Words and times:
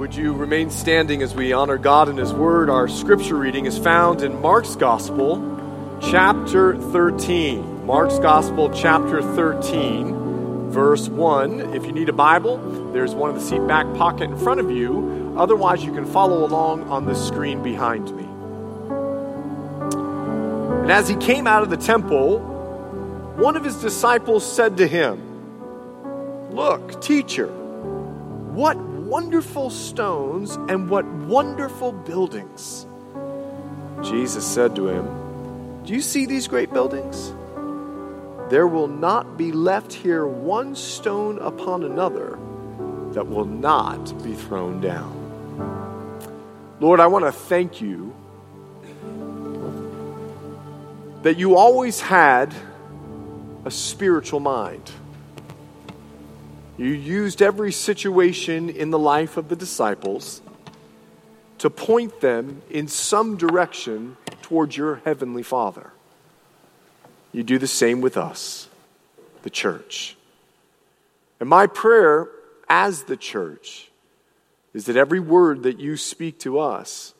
Would 0.00 0.14
you 0.14 0.32
remain 0.32 0.70
standing 0.70 1.20
as 1.20 1.34
we 1.34 1.52
honor 1.52 1.76
God 1.76 2.08
and 2.08 2.18
His 2.18 2.32
Word? 2.32 2.70
Our 2.70 2.88
scripture 2.88 3.34
reading 3.34 3.66
is 3.66 3.76
found 3.76 4.22
in 4.22 4.40
Mark's 4.40 4.74
Gospel, 4.74 5.98
chapter 6.00 6.74
13. 6.74 7.84
Mark's 7.84 8.18
Gospel, 8.18 8.70
chapter 8.70 9.20
13, 9.20 10.70
verse 10.70 11.06
1. 11.10 11.74
If 11.74 11.84
you 11.84 11.92
need 11.92 12.08
a 12.08 12.14
Bible, 12.14 12.56
there's 12.92 13.14
one 13.14 13.28
in 13.28 13.36
the 13.36 13.42
seat 13.42 13.66
back 13.66 13.84
pocket 13.94 14.30
in 14.30 14.38
front 14.38 14.58
of 14.58 14.70
you. 14.70 15.34
Otherwise, 15.36 15.84
you 15.84 15.92
can 15.92 16.06
follow 16.06 16.46
along 16.46 16.84
on 16.84 17.04
the 17.04 17.14
screen 17.14 17.62
behind 17.62 18.10
me. 18.16 18.24
And 20.80 20.90
as 20.90 21.10
he 21.10 21.16
came 21.16 21.46
out 21.46 21.62
of 21.62 21.68
the 21.68 21.76
temple, 21.76 22.38
one 23.36 23.54
of 23.54 23.62
his 23.62 23.76
disciples 23.76 24.50
said 24.50 24.78
to 24.78 24.88
him, 24.88 25.20
Look, 26.54 27.02
teacher, 27.02 27.48
what 27.48 28.78
wonderful 29.10 29.70
stones 29.70 30.54
and 30.68 30.88
what 30.88 31.04
wonderful 31.04 31.90
buildings. 31.90 32.86
Jesus 34.02 34.46
said 34.46 34.76
to 34.76 34.86
him, 34.86 35.82
Do 35.84 35.92
you 35.92 36.00
see 36.00 36.26
these 36.26 36.46
great 36.46 36.72
buildings? 36.72 37.32
There 38.50 38.68
will 38.68 38.86
not 38.86 39.36
be 39.36 39.50
left 39.50 39.92
here 39.92 40.26
one 40.26 40.76
stone 40.76 41.40
upon 41.40 41.82
another 41.82 42.38
that 43.12 43.26
will 43.26 43.44
not 43.44 44.22
be 44.22 44.34
thrown 44.34 44.80
down. 44.80 45.16
Lord, 46.78 47.00
I 47.00 47.08
want 47.08 47.24
to 47.24 47.32
thank 47.32 47.80
you 47.80 48.14
that 51.22 51.36
you 51.36 51.56
always 51.56 52.00
had 52.00 52.54
a 53.64 53.70
spiritual 53.72 54.40
mind. 54.40 54.90
You 56.80 56.94
used 56.94 57.42
every 57.42 57.72
situation 57.72 58.70
in 58.70 58.88
the 58.88 58.98
life 58.98 59.36
of 59.36 59.50
the 59.50 59.54
disciples 59.54 60.40
to 61.58 61.68
point 61.68 62.22
them 62.22 62.62
in 62.70 62.88
some 62.88 63.36
direction 63.36 64.16
towards 64.40 64.78
your 64.78 65.02
heavenly 65.04 65.42
Father. 65.42 65.90
You 67.32 67.42
do 67.42 67.58
the 67.58 67.66
same 67.66 68.00
with 68.00 68.16
us, 68.16 68.66
the 69.42 69.50
church. 69.50 70.16
And 71.38 71.50
my 71.50 71.66
prayer 71.66 72.30
as 72.66 73.02
the 73.02 73.16
church 73.18 73.90
is 74.72 74.86
that 74.86 74.96
every 74.96 75.20
word 75.20 75.64
that 75.64 75.80
you 75.80 75.98
speak 75.98 76.38
to 76.38 76.58
us, 76.58 77.12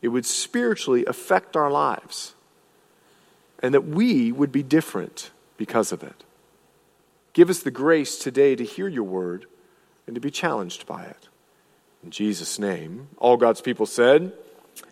it 0.00 0.08
would 0.08 0.24
spiritually 0.24 1.04
affect 1.06 1.56
our 1.56 1.72
lives 1.72 2.34
and 3.58 3.74
that 3.74 3.84
we 3.84 4.30
would 4.30 4.52
be 4.52 4.62
different 4.62 5.32
because 5.56 5.90
of 5.90 6.04
it. 6.04 6.22
Give 7.36 7.50
us 7.50 7.58
the 7.58 7.70
grace 7.70 8.16
today 8.16 8.56
to 8.56 8.64
hear 8.64 8.88
your 8.88 9.04
word 9.04 9.44
and 10.06 10.14
to 10.14 10.22
be 10.22 10.30
challenged 10.30 10.86
by 10.86 11.04
it. 11.04 11.28
In 12.02 12.10
Jesus' 12.10 12.58
name, 12.58 13.08
all 13.18 13.36
God's 13.36 13.60
people 13.60 13.84
said, 13.84 14.32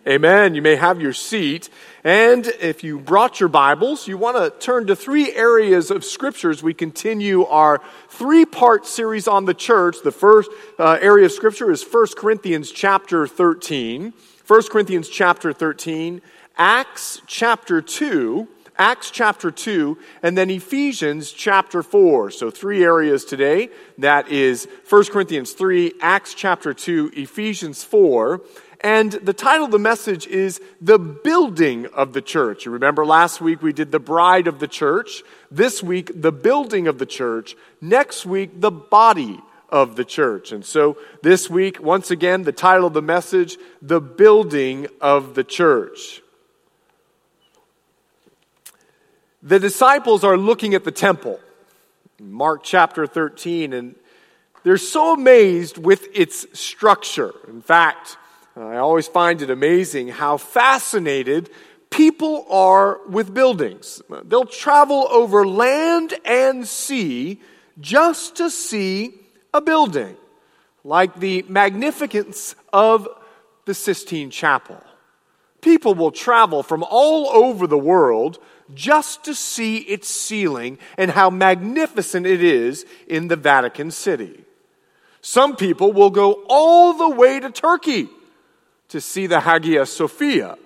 Amen. 0.07 0.55
You 0.55 0.61
may 0.61 0.77
have 0.77 1.01
your 1.01 1.15
seat. 1.15 1.71
And 2.05 2.47
if 2.61 2.85
you 2.85 2.99
brought 2.99 3.41
your 3.41 3.49
Bibles, 3.49 4.07
you 4.07 4.19
want 4.19 4.37
to 4.37 4.51
turn 4.63 4.89
to 4.89 4.95
three 4.95 5.33
areas 5.33 5.91
of 5.91 6.05
scriptures. 6.05 6.63
We 6.63 6.75
continue 6.75 7.47
our 7.47 7.81
three 8.11 8.45
part 8.45 8.85
series 8.85 9.27
on 9.27 9.47
the 9.47 9.55
church. 9.55 10.03
The 10.05 10.13
first 10.13 10.51
uh, 10.79 10.99
area 11.01 11.25
of 11.25 11.33
scripture 11.33 11.71
is 11.71 11.83
1 11.83 12.09
Corinthians 12.15 12.71
chapter 12.71 13.27
13. 13.27 14.13
1 14.47 14.63
Corinthians 14.65 15.09
chapter 15.09 15.55
13, 15.55 16.21
Acts 16.59 17.23
chapter 17.27 17.81
2, 17.81 18.47
Acts 18.77 19.11
chapter 19.11 19.51
2, 19.51 19.99
and 20.23 20.37
then 20.37 20.51
Ephesians 20.51 21.31
chapter 21.31 21.83
4. 21.83 22.31
So, 22.31 22.51
three 22.51 22.83
areas 22.83 23.25
today. 23.25 23.71
That 23.99 24.29
is 24.29 24.67
1 24.89 25.05
Corinthians 25.07 25.53
3, 25.53 25.95
Acts 26.01 26.35
chapter 26.35 26.75
2, 26.75 27.13
Ephesians 27.15 27.85
4. 27.85 28.41
And 28.81 29.13
the 29.13 29.33
title 29.33 29.65
of 29.65 29.71
the 29.71 29.79
message 29.79 30.27
is 30.27 30.61
The 30.81 30.99
Building 30.99 31.87
of 31.95 32.13
the 32.13 32.21
Church. 32.21 32.67
You 32.67 32.73
remember 32.73 33.07
last 33.07 33.41
week 33.41 33.63
we 33.63 33.73
did 33.73 33.93
the 33.93 33.99
bride 34.01 34.47
of 34.47 34.59
the 34.59 34.69
church. 34.69 35.23
This 35.51 35.83
week, 35.83 36.11
the 36.21 36.33
building 36.33 36.87
of 36.87 36.99
the 36.99 37.07
church. 37.07 37.57
Next 37.81 38.27
week, 38.27 38.61
the 38.61 38.71
body 38.71 39.41
of 39.71 39.97
the 39.97 40.05
church. 40.05 40.53
And 40.53 40.65
so 40.65 40.99
this 41.23 41.49
week, 41.49 41.83
once 41.83 42.11
again, 42.11 42.43
the 42.43 42.53
title 42.53 42.87
of 42.87 42.93
the 42.93 43.03
message, 43.03 43.57
The 43.81 44.01
Building 44.01 44.87
of 45.01 45.35
the 45.35 45.45
Church. 45.45 46.21
The 49.47 49.61
disciples 49.61 50.25
are 50.25 50.39
looking 50.39 50.73
at 50.73 50.85
the 50.85 50.91
temple, 50.91 51.39
Mark 52.19 52.63
chapter 52.63 53.07
13, 53.07 53.75
and 53.75 53.95
they're 54.63 54.79
so 54.79 55.13
amazed 55.13 55.77
with 55.77 56.09
its 56.15 56.47
structure. 56.59 57.35
In 57.47 57.61
fact, 57.61 58.17
I 58.57 58.77
always 58.79 59.07
find 59.07 59.43
it 59.43 59.51
amazing 59.51 60.09
how 60.09 60.39
fascinated 60.39 61.51
people 61.91 62.47
are 62.49 63.01
with 63.07 63.35
buildings. 63.35 64.01
They'll 64.25 64.47
travel 64.47 65.09
over 65.11 65.47
land 65.47 66.15
and 66.25 66.67
sea 66.67 67.39
just 67.79 68.37
to 68.37 68.49
see 68.49 69.13
a 69.53 69.61
building, 69.61 70.17
like 70.85 71.21
the 71.21 71.45
magnificence 71.51 72.55
of 72.73 73.07
the 73.67 73.75
Sistine 73.75 74.31
Chapel. 74.31 74.83
People 75.61 75.95
will 75.95 76.13
travel 76.13 76.63
from 76.63 76.83
all 76.83 77.29
over 77.29 77.67
the 77.67 77.77
world 77.77 78.39
just 78.75 79.25
to 79.25 79.35
see 79.35 79.79
its 79.79 80.09
ceiling 80.09 80.79
and 80.99 81.11
how 81.11 81.31
magnificent 81.31 82.27
it 82.27 82.43
is 82.43 82.85
in 83.07 83.29
the 83.29 83.37
Vatican 83.37 83.91
City. 83.91 84.45
Some 85.21 85.57
people 85.57 85.93
will 85.93 86.11
go 86.11 86.45
all 86.49 86.93
the 86.93 87.09
way 87.09 87.41
to 87.41 87.51
Turkey 87.51 88.09
to 88.89 89.01
see 89.01 89.27
the 89.27 89.41
Hagia 89.41 89.87
Sophia, 89.87 90.59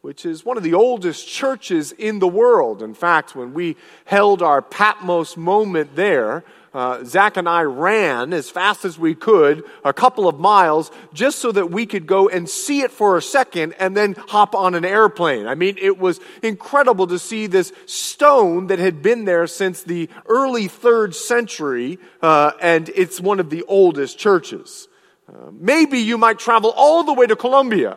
which 0.00 0.26
is 0.26 0.44
one 0.44 0.56
of 0.56 0.64
the 0.64 0.74
oldest 0.74 1.28
churches 1.28 1.92
in 1.92 2.18
the 2.18 2.26
world. 2.26 2.82
In 2.82 2.94
fact, 2.94 3.36
when 3.36 3.54
we 3.54 3.76
held 4.04 4.42
our 4.42 4.60
Patmos 4.60 5.36
moment 5.36 5.94
there, 5.94 6.42
uh, 6.74 7.04
Zach 7.04 7.36
and 7.36 7.48
I 7.48 7.62
ran 7.62 8.32
as 8.32 8.48
fast 8.48 8.84
as 8.84 8.98
we 8.98 9.14
could, 9.14 9.64
a 9.84 9.92
couple 9.92 10.26
of 10.26 10.40
miles, 10.40 10.90
just 11.12 11.38
so 11.38 11.52
that 11.52 11.70
we 11.70 11.84
could 11.84 12.06
go 12.06 12.28
and 12.28 12.48
see 12.48 12.80
it 12.80 12.90
for 12.90 13.16
a 13.16 13.22
second 13.22 13.74
and 13.78 13.96
then 13.96 14.14
hop 14.28 14.54
on 14.54 14.74
an 14.74 14.84
airplane. 14.84 15.46
I 15.46 15.54
mean, 15.54 15.76
it 15.80 15.98
was 15.98 16.20
incredible 16.42 17.06
to 17.08 17.18
see 17.18 17.46
this 17.46 17.72
stone 17.86 18.68
that 18.68 18.78
had 18.78 19.02
been 19.02 19.26
there 19.26 19.46
since 19.46 19.82
the 19.82 20.08
early 20.26 20.68
third 20.68 21.14
century, 21.14 21.98
uh, 22.22 22.52
and 22.60 22.88
it's 22.94 23.20
one 23.20 23.38
of 23.38 23.50
the 23.50 23.64
oldest 23.64 24.18
churches. 24.18 24.88
Uh, 25.28 25.50
maybe 25.52 25.98
you 25.98 26.16
might 26.16 26.38
travel 26.38 26.72
all 26.74 27.04
the 27.04 27.12
way 27.12 27.26
to 27.26 27.36
Colombia 27.36 27.96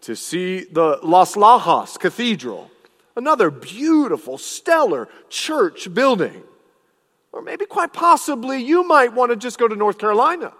to 0.00 0.16
see 0.16 0.64
the 0.64 0.98
Las 1.02 1.34
Lajas 1.34 1.98
Cathedral, 1.98 2.70
another 3.16 3.50
beautiful, 3.50 4.38
stellar 4.38 5.08
church 5.28 5.92
building. 5.92 6.42
Or 7.32 7.42
maybe 7.42 7.66
quite 7.66 7.92
possibly 7.92 8.62
you 8.62 8.86
might 8.86 9.12
want 9.12 9.30
to 9.30 9.36
just 9.36 9.58
go 9.58 9.68
to 9.68 9.76
North 9.76 9.98
Carolina 9.98 10.52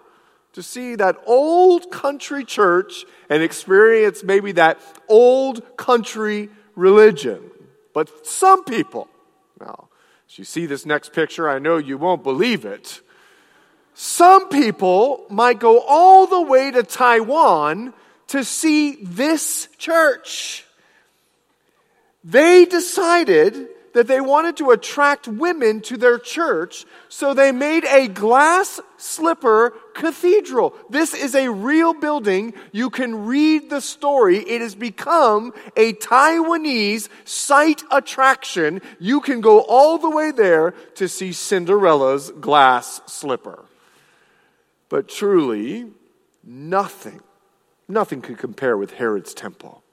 to 0.53 0.63
see 0.63 0.95
that 0.95 1.17
old 1.25 1.91
country 1.91 2.43
church 2.43 3.05
and 3.29 3.43
experience 3.43 4.23
maybe 4.23 4.51
that 4.53 4.79
old 5.07 5.77
country 5.77 6.49
religion. 6.75 7.51
But 7.93 8.25
some 8.25 8.63
people, 8.63 9.07
now, 9.59 9.89
as 10.29 10.37
you 10.37 10.45
see 10.45 10.65
this 10.65 10.85
next 10.85 11.13
picture, 11.13 11.49
I 11.49 11.59
know 11.59 11.77
you 11.77 11.97
won't 11.97 12.23
believe 12.23 12.65
it. 12.65 13.01
Some 13.93 14.49
people 14.49 15.25
might 15.29 15.59
go 15.59 15.81
all 15.81 16.25
the 16.25 16.41
way 16.41 16.71
to 16.71 16.83
Taiwan 16.83 17.93
to 18.27 18.43
see 18.43 19.03
this 19.03 19.67
church. 19.77 20.65
They 22.23 22.65
decided 22.65 23.67
that 23.93 24.07
they 24.07 24.21
wanted 24.21 24.57
to 24.57 24.71
attract 24.71 25.27
women 25.27 25.81
to 25.81 25.97
their 25.97 26.17
church, 26.17 26.85
so 27.07 27.33
they 27.33 27.51
made 27.51 27.85
a 27.85 28.07
glass 28.07 28.79
slipper 28.97 29.73
cathedral. 29.93 30.75
This 30.89 31.13
is 31.13 31.35
a 31.35 31.49
real 31.49 31.93
building. 31.93 32.53
You 32.71 32.89
can 32.89 33.25
read 33.25 33.69
the 33.69 33.81
story. 33.81 34.37
It 34.37 34.61
has 34.61 34.75
become 34.75 35.53
a 35.75 35.93
Taiwanese 35.93 37.09
site 37.25 37.83
attraction. 37.91 38.81
You 38.99 39.21
can 39.21 39.41
go 39.41 39.61
all 39.61 39.97
the 39.97 40.09
way 40.09 40.31
there 40.31 40.71
to 40.95 41.07
see 41.07 41.31
Cinderella's 41.31 42.31
glass 42.31 43.01
slipper. 43.07 43.65
But 44.89 45.07
truly, 45.07 45.91
nothing, 46.43 47.21
nothing 47.87 48.21
could 48.21 48.37
compare 48.37 48.77
with 48.77 48.93
Herod's 48.93 49.33
temple. 49.33 49.83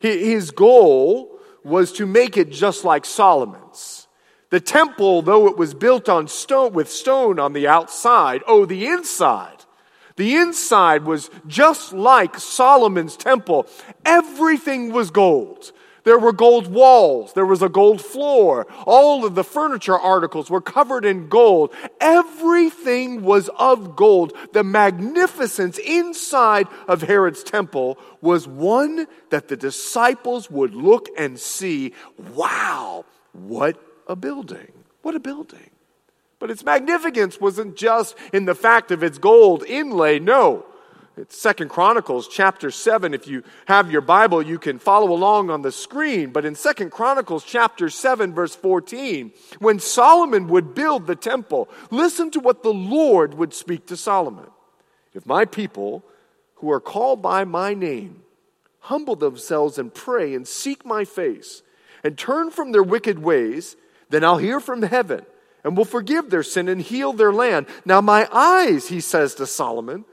His 0.00 0.50
goal 0.50 1.33
was 1.64 1.92
to 1.92 2.06
make 2.06 2.36
it 2.36 2.50
just 2.50 2.84
like 2.84 3.04
Solomon's. 3.04 4.06
The 4.50 4.60
temple, 4.60 5.22
though 5.22 5.48
it 5.48 5.56
was 5.56 5.74
built 5.74 6.08
on 6.08 6.28
stone 6.28 6.72
with 6.74 6.90
stone 6.90 7.40
on 7.40 7.54
the 7.54 7.66
outside, 7.66 8.42
oh, 8.46 8.66
the 8.66 8.86
inside. 8.86 9.64
The 10.16 10.36
inside 10.36 11.04
was 11.04 11.28
just 11.46 11.92
like 11.92 12.38
Solomon's 12.38 13.16
temple. 13.16 13.66
Everything 14.04 14.92
was 14.92 15.10
gold. 15.10 15.72
There 16.04 16.18
were 16.18 16.32
gold 16.32 16.68
walls. 16.68 17.32
There 17.32 17.46
was 17.46 17.62
a 17.62 17.68
gold 17.68 18.00
floor. 18.00 18.66
All 18.86 19.24
of 19.24 19.34
the 19.34 19.42
furniture 19.42 19.98
articles 19.98 20.50
were 20.50 20.60
covered 20.60 21.04
in 21.04 21.28
gold. 21.28 21.74
Everything 22.00 23.22
was 23.22 23.48
of 23.58 23.96
gold. 23.96 24.34
The 24.52 24.62
magnificence 24.62 25.78
inside 25.78 26.68
of 26.86 27.02
Herod's 27.02 27.42
temple 27.42 27.98
was 28.20 28.46
one 28.46 29.06
that 29.30 29.48
the 29.48 29.56
disciples 29.56 30.50
would 30.50 30.74
look 30.74 31.08
and 31.16 31.38
see. 31.40 31.94
Wow, 32.34 33.06
what 33.32 33.82
a 34.06 34.14
building! 34.14 34.72
What 35.00 35.14
a 35.14 35.20
building. 35.20 35.70
But 36.38 36.50
its 36.50 36.64
magnificence 36.64 37.40
wasn't 37.40 37.76
just 37.76 38.16
in 38.32 38.44
the 38.44 38.54
fact 38.54 38.90
of 38.90 39.02
its 39.02 39.16
gold 39.16 39.64
inlay. 39.64 40.18
No. 40.18 40.66
It's 41.16 41.40
Second 41.40 41.68
Chronicles 41.68 42.26
chapter 42.26 42.72
7. 42.72 43.14
If 43.14 43.28
you 43.28 43.44
have 43.66 43.88
your 43.88 44.00
Bible, 44.00 44.42
you 44.42 44.58
can 44.58 44.80
follow 44.80 45.12
along 45.12 45.48
on 45.48 45.62
the 45.62 45.70
screen. 45.70 46.32
But 46.32 46.44
in 46.44 46.56
Second 46.56 46.90
Chronicles 46.90 47.44
chapter 47.44 47.88
7, 47.88 48.34
verse 48.34 48.56
14, 48.56 49.30
when 49.60 49.78
Solomon 49.78 50.48
would 50.48 50.74
build 50.74 51.06
the 51.06 51.14
temple, 51.14 51.68
listen 51.92 52.32
to 52.32 52.40
what 52.40 52.64
the 52.64 52.74
Lord 52.74 53.34
would 53.34 53.54
speak 53.54 53.86
to 53.86 53.96
Solomon. 53.96 54.46
If 55.12 55.24
my 55.24 55.44
people 55.44 56.04
who 56.56 56.72
are 56.72 56.80
called 56.80 57.22
by 57.22 57.44
my 57.44 57.74
name 57.74 58.22
humble 58.80 59.14
themselves 59.14 59.78
and 59.78 59.94
pray 59.94 60.34
and 60.34 60.48
seek 60.48 60.84
my 60.84 61.04
face 61.04 61.62
and 62.02 62.18
turn 62.18 62.50
from 62.50 62.72
their 62.72 62.82
wicked 62.82 63.20
ways, 63.20 63.76
then 64.10 64.24
I'll 64.24 64.38
hear 64.38 64.58
from 64.58 64.82
heaven 64.82 65.24
and 65.62 65.76
will 65.76 65.84
forgive 65.84 66.30
their 66.30 66.42
sin 66.42 66.68
and 66.68 66.80
heal 66.80 67.12
their 67.12 67.32
land. 67.32 67.66
Now 67.84 68.00
my 68.00 68.28
eyes, 68.32 68.88
he 68.88 69.00
says 69.00 69.36
to 69.36 69.46
Solomon, 69.46 70.04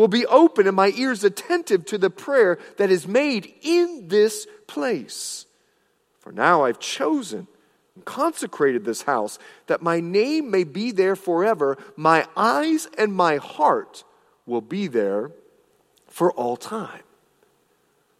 will 0.00 0.08
be 0.08 0.24
open 0.24 0.66
and 0.66 0.74
my 0.74 0.94
ears 0.96 1.24
attentive 1.24 1.84
to 1.84 1.98
the 1.98 2.08
prayer 2.08 2.58
that 2.78 2.90
is 2.90 3.06
made 3.06 3.52
in 3.60 4.08
this 4.08 4.46
place. 4.66 5.44
For 6.20 6.32
now 6.32 6.64
I've 6.64 6.78
chosen 6.78 7.46
and 7.94 8.02
consecrated 8.06 8.86
this 8.86 9.02
house 9.02 9.38
that 9.66 9.82
my 9.82 10.00
name 10.00 10.50
may 10.50 10.64
be 10.64 10.90
there 10.90 11.16
forever. 11.16 11.76
My 11.96 12.26
eyes 12.34 12.88
and 12.96 13.12
my 13.12 13.36
heart 13.36 14.04
will 14.46 14.62
be 14.62 14.86
there 14.86 15.32
for 16.06 16.32
all 16.32 16.56
time. 16.56 17.02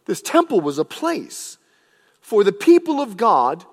This 0.05 0.21
temple 0.21 0.61
was 0.61 0.77
a 0.77 0.85
place 0.85 1.57
for 2.19 2.43
the 2.43 2.53
people 2.53 3.01
of 3.01 3.17
God 3.17 3.65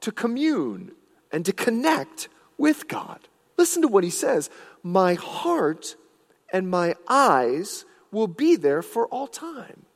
to 0.00 0.10
commune 0.10 0.90
and 1.30 1.46
to 1.46 1.52
connect 1.52 2.28
with 2.58 2.88
God. 2.88 3.20
Listen 3.56 3.82
to 3.82 3.88
what 3.88 4.02
he 4.02 4.10
says 4.10 4.50
My 4.82 5.14
heart 5.14 5.94
and 6.52 6.70
my 6.70 6.94
eyes 7.08 7.84
will 8.10 8.28
be 8.28 8.56
there 8.56 8.82
for 8.82 9.06
all 9.06 9.26
time. 9.26 9.86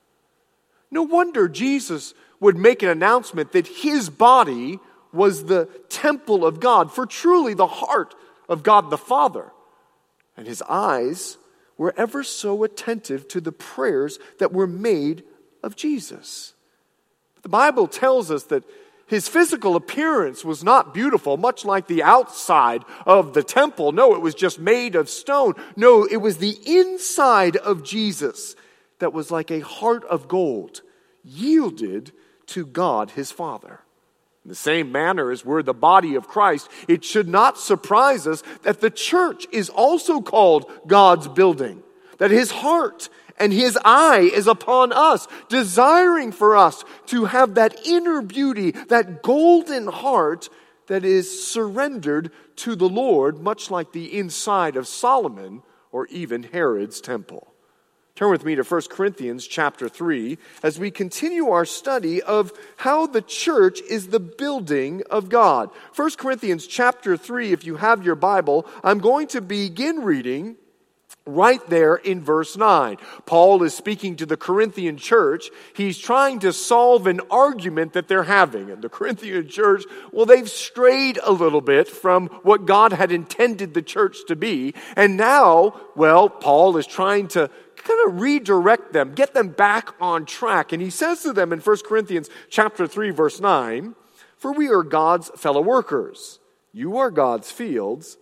No 0.90 1.02
wonder 1.02 1.48
Jesus 1.48 2.14
would 2.40 2.56
make 2.56 2.82
an 2.82 2.88
announcement 2.88 3.52
that 3.52 3.66
his 3.66 4.08
body 4.08 4.78
was 5.12 5.44
the 5.44 5.66
temple 5.88 6.44
of 6.44 6.60
God, 6.60 6.92
for 6.92 7.06
truly 7.06 7.54
the 7.54 7.66
heart 7.66 8.14
of 8.48 8.62
God 8.62 8.90
the 8.90 8.98
Father. 8.98 9.52
And 10.36 10.46
his 10.46 10.62
eyes 10.62 11.38
were 11.78 11.94
ever 11.96 12.22
so 12.22 12.64
attentive 12.64 13.28
to 13.28 13.40
the 13.40 13.52
prayers 13.52 14.18
that 14.38 14.52
were 14.52 14.66
made 14.66 15.24
of 15.62 15.76
Jesus. 15.76 16.54
The 17.42 17.48
Bible 17.48 17.86
tells 17.86 18.30
us 18.30 18.44
that 18.44 18.64
his 19.06 19.28
physical 19.28 19.76
appearance 19.76 20.44
was 20.44 20.64
not 20.64 20.92
beautiful, 20.92 21.36
much 21.36 21.64
like 21.64 21.86
the 21.86 22.02
outside 22.02 22.84
of 23.06 23.34
the 23.34 23.42
temple. 23.42 23.92
No, 23.92 24.14
it 24.14 24.20
was 24.20 24.34
just 24.34 24.58
made 24.58 24.96
of 24.96 25.08
stone. 25.08 25.54
No, 25.76 26.04
it 26.04 26.16
was 26.16 26.38
the 26.38 26.58
inside 26.66 27.56
of 27.56 27.84
Jesus 27.84 28.56
that 28.98 29.12
was 29.12 29.30
like 29.30 29.50
a 29.50 29.60
heart 29.60 30.04
of 30.04 30.26
gold, 30.26 30.82
yielded 31.22 32.12
to 32.46 32.66
God 32.66 33.12
his 33.12 33.30
Father. 33.30 33.80
In 34.44 34.48
the 34.48 34.54
same 34.54 34.90
manner 34.90 35.30
as 35.30 35.44
we're 35.44 35.62
the 35.62 35.74
body 35.74 36.14
of 36.16 36.28
Christ, 36.28 36.68
it 36.88 37.04
should 37.04 37.28
not 37.28 37.58
surprise 37.58 38.26
us 38.26 38.42
that 38.62 38.80
the 38.80 38.90
church 38.90 39.46
is 39.52 39.68
also 39.68 40.20
called 40.20 40.70
God's 40.86 41.28
building, 41.28 41.82
that 42.18 42.30
his 42.30 42.50
heart 42.50 43.08
and 43.38 43.52
his 43.52 43.78
eye 43.84 44.30
is 44.32 44.46
upon 44.46 44.92
us, 44.92 45.26
desiring 45.48 46.32
for 46.32 46.56
us 46.56 46.84
to 47.06 47.26
have 47.26 47.54
that 47.54 47.86
inner 47.86 48.22
beauty, 48.22 48.70
that 48.70 49.22
golden 49.22 49.86
heart 49.88 50.48
that 50.86 51.04
is 51.04 51.46
surrendered 51.46 52.30
to 52.56 52.76
the 52.76 52.88
Lord, 52.88 53.40
much 53.40 53.70
like 53.70 53.92
the 53.92 54.16
inside 54.18 54.76
of 54.76 54.86
Solomon 54.86 55.62
or 55.92 56.06
even 56.06 56.42
Herod's 56.42 57.00
temple. 57.00 57.52
Turn 58.14 58.30
with 58.30 58.46
me 58.46 58.54
to 58.54 58.62
1 58.62 58.82
Corinthians 58.88 59.46
chapter 59.46 59.90
3 59.90 60.38
as 60.62 60.78
we 60.78 60.90
continue 60.90 61.50
our 61.50 61.66
study 61.66 62.22
of 62.22 62.50
how 62.78 63.06
the 63.06 63.20
church 63.20 63.82
is 63.82 64.08
the 64.08 64.20
building 64.20 65.02
of 65.10 65.28
God. 65.28 65.68
1 65.94 66.10
Corinthians 66.12 66.66
chapter 66.66 67.18
3, 67.18 67.52
if 67.52 67.66
you 67.66 67.76
have 67.76 68.06
your 68.06 68.14
Bible, 68.14 68.66
I'm 68.82 69.00
going 69.00 69.26
to 69.28 69.42
begin 69.42 70.00
reading 70.00 70.56
right 71.26 71.64
there 71.68 71.96
in 71.96 72.22
verse 72.22 72.56
9. 72.56 72.96
Paul 73.26 73.62
is 73.64 73.74
speaking 73.74 74.16
to 74.16 74.26
the 74.26 74.36
Corinthian 74.36 74.96
church. 74.96 75.50
He's 75.74 75.98
trying 75.98 76.38
to 76.38 76.52
solve 76.52 77.06
an 77.06 77.20
argument 77.30 77.92
that 77.94 78.06
they're 78.06 78.22
having. 78.22 78.70
And 78.70 78.80
the 78.80 78.88
Corinthian 78.88 79.48
church, 79.48 79.84
well, 80.12 80.24
they've 80.24 80.48
strayed 80.48 81.18
a 81.22 81.32
little 81.32 81.60
bit 81.60 81.88
from 81.88 82.28
what 82.42 82.64
God 82.64 82.92
had 82.92 83.10
intended 83.10 83.74
the 83.74 83.82
church 83.82 84.18
to 84.28 84.36
be. 84.36 84.74
And 84.94 85.16
now, 85.16 85.78
well, 85.96 86.28
Paul 86.28 86.76
is 86.76 86.86
trying 86.86 87.28
to 87.28 87.50
kind 87.76 88.08
of 88.08 88.20
redirect 88.20 88.92
them, 88.92 89.14
get 89.14 89.34
them 89.34 89.48
back 89.48 89.94
on 90.00 90.26
track. 90.26 90.72
And 90.72 90.80
he 90.80 90.90
says 90.90 91.22
to 91.22 91.32
them 91.32 91.52
in 91.52 91.60
1 91.60 91.76
Corinthians 91.84 92.30
chapter 92.48 92.86
3 92.86 93.10
verse 93.10 93.40
9, 93.40 93.94
"For 94.36 94.52
we 94.52 94.68
are 94.68 94.82
God's 94.82 95.30
fellow 95.30 95.60
workers. 95.60 96.38
You 96.72 96.96
are 96.98 97.10
God's 97.10 97.50
fields, 97.50 98.18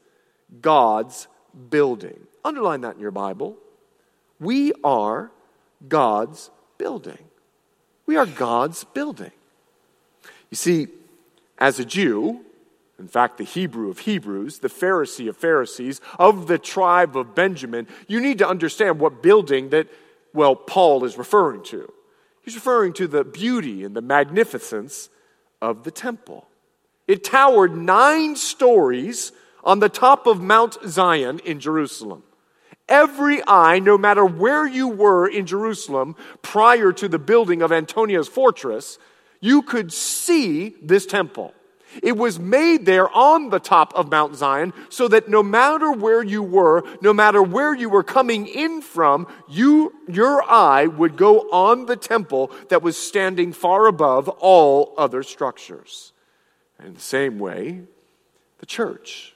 God's 0.61 1.29
building." 1.71 2.27
Underline 2.45 2.83
that 2.83 2.97
in 2.97 3.01
your 3.01 3.11
Bible. 3.11 3.57
We 4.39 4.73
are 4.83 5.31
God's 5.89 6.51
building. 6.79 7.19
We 8.07 8.17
are 8.17 8.27
God's 8.27 8.85
building. 8.85 9.31
You 10.51 10.57
see, 10.57 10.89
as 11.59 11.79
a 11.79 11.85
Jew, 11.85 12.45
in 12.99 13.09
fact, 13.09 13.39
the 13.39 13.45
Hebrew 13.45 13.91
of 13.91 14.01
Hebrews, 14.01 14.59
the 14.59 14.69
Pharisee 14.69 15.29
of 15.29 15.37
Pharisees, 15.37 16.01
of 16.19 16.47
the 16.47 16.59
tribe 16.59 17.17
of 17.17 17.35
Benjamin, 17.35 17.89
you 18.07 18.21
need 18.21 18.39
to 18.39 18.49
understand 18.49 19.01
what 19.01 19.23
building 19.23 19.71
that, 19.71 19.89
well, 20.33 20.55
Paul 20.55 21.05
is 21.05 21.19
referring 21.19 21.63
to. 21.65 21.93
He's 22.43 22.55
referring 22.55 22.93
to 22.95 23.09
the 23.09 23.25
beauty 23.25 23.85
and 23.85 23.97
the 23.97 24.03
magnificence 24.03 25.09
of 25.63 25.85
the 25.85 25.91
temple. 25.91 26.47
It 27.09 27.25
towered 27.25 27.75
nine 27.75 28.37
stories 28.37 29.33
on 29.65 29.81
the 29.81 29.89
top 29.89 30.27
of 30.27 30.43
Mount 30.43 30.77
Zion 30.87 31.41
in 31.41 31.59
Jerusalem. 31.59 32.23
Every 32.89 33.41
eye, 33.47 33.79
no 33.79 33.97
matter 33.97 34.25
where 34.25 34.67
you 34.67 34.89
were 34.89 35.27
in 35.27 35.47
Jerusalem 35.47 36.17
prior 36.43 36.93
to 36.93 37.09
the 37.09 37.19
building 37.19 37.63
of 37.63 37.73
Antonia's 37.73 38.29
fortress, 38.29 38.99
you 39.41 39.63
could 39.63 39.93
see 39.93 40.77
this 40.83 41.07
temple. 41.07 41.55
It 42.03 42.17
was 42.17 42.39
made 42.39 42.87
there 42.87 43.09
on 43.09 43.51
the 43.51 43.61
top 43.61 43.95
of 43.95 44.11
Mount 44.11 44.35
Zion 44.35 44.73
so 44.89 45.07
that 45.09 45.29
no 45.29 45.43
matter 45.43 45.93
where 45.93 46.23
you 46.23 46.43
were, 46.43 46.83
no 47.01 47.13
matter 47.13 47.43
where 47.43 47.75
you 47.75 47.89
were 47.89 48.03
coming 48.03 48.47
in 48.47 48.83
from, 48.83 49.27
you, 49.49 49.93
your 50.09 50.43
eye 50.43 50.87
would 50.87 51.17
go 51.17 51.41
on 51.53 51.87
the 51.87 51.97
temple 51.97 52.51
that 52.69 52.83
was 52.83 52.97
standing 52.97 53.53
far 53.53 53.87
above 53.87 54.29
all 54.29 54.95
other 54.99 55.23
structures. 55.23 56.13
And 56.79 56.89
in 56.89 56.95
the 56.95 57.01
same 57.01 57.39
way, 57.39 57.83
the 58.59 58.67
church. 58.67 59.35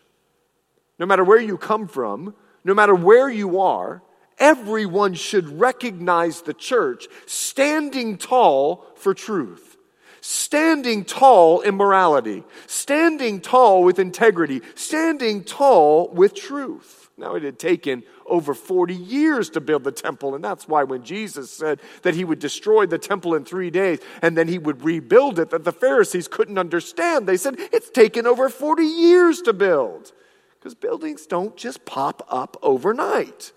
No 0.99 1.07
matter 1.07 1.23
where 1.23 1.40
you 1.40 1.57
come 1.57 1.87
from, 1.87 2.35
no 2.69 2.75
matter 2.75 2.95
where 2.95 3.31
you 3.31 3.61
are, 3.61 4.03
everyone 4.39 5.15
should 5.15 5.59
recognize 5.59 6.43
the 6.43 6.53
church 6.53 7.09
standing 7.25 8.19
tall 8.19 8.87
for 8.95 9.15
truth, 9.15 9.79
standing 10.21 11.03
tall 11.05 11.61
in 11.61 11.75
morality, 11.77 12.45
standing 12.67 13.41
tall 13.41 13.83
with 13.83 13.99
integrity, 13.99 14.61
standing 14.75 15.43
tall 15.43 16.11
with 16.11 16.35
truth. 16.35 17.09
Now, 17.17 17.37
it 17.37 17.43
had 17.43 17.59
taken 17.59 18.05
over 18.27 18.53
40 18.53 18.95
years 18.95 19.49
to 19.51 19.61
build 19.61 19.83
the 19.83 19.91
temple, 19.91 20.35
and 20.35 20.45
that's 20.45 20.69
why 20.69 20.85
when 20.85 21.03
Jesus 21.03 21.51
said 21.51 21.81
that 22.03 22.15
he 22.15 22.23
would 22.23 22.39
destroy 22.39 22.85
the 22.85 22.99
temple 22.99 23.35
in 23.35 23.47
three 23.47 23.71
days 23.71 23.99
and 24.21 24.37
then 24.37 24.47
he 24.47 24.59
would 24.59 24.85
rebuild 24.85 25.39
it, 25.39 25.51
that 25.51 25.65
the 25.65 25.73
Pharisees 25.73 26.29
couldn't 26.29 26.59
understand. 26.59 27.27
They 27.27 27.39
said, 27.39 27.57
It's 27.59 27.89
taken 27.89 28.27
over 28.27 28.51
40 28.51 28.85
years 28.85 29.41
to 29.43 29.55
build. 29.55 30.13
Because 30.59 30.75
buildings 30.75 31.27
don't 31.27 31.57
just 31.57 31.85
pop 31.85 32.27
up 32.29 32.57
overnight. 32.62 33.53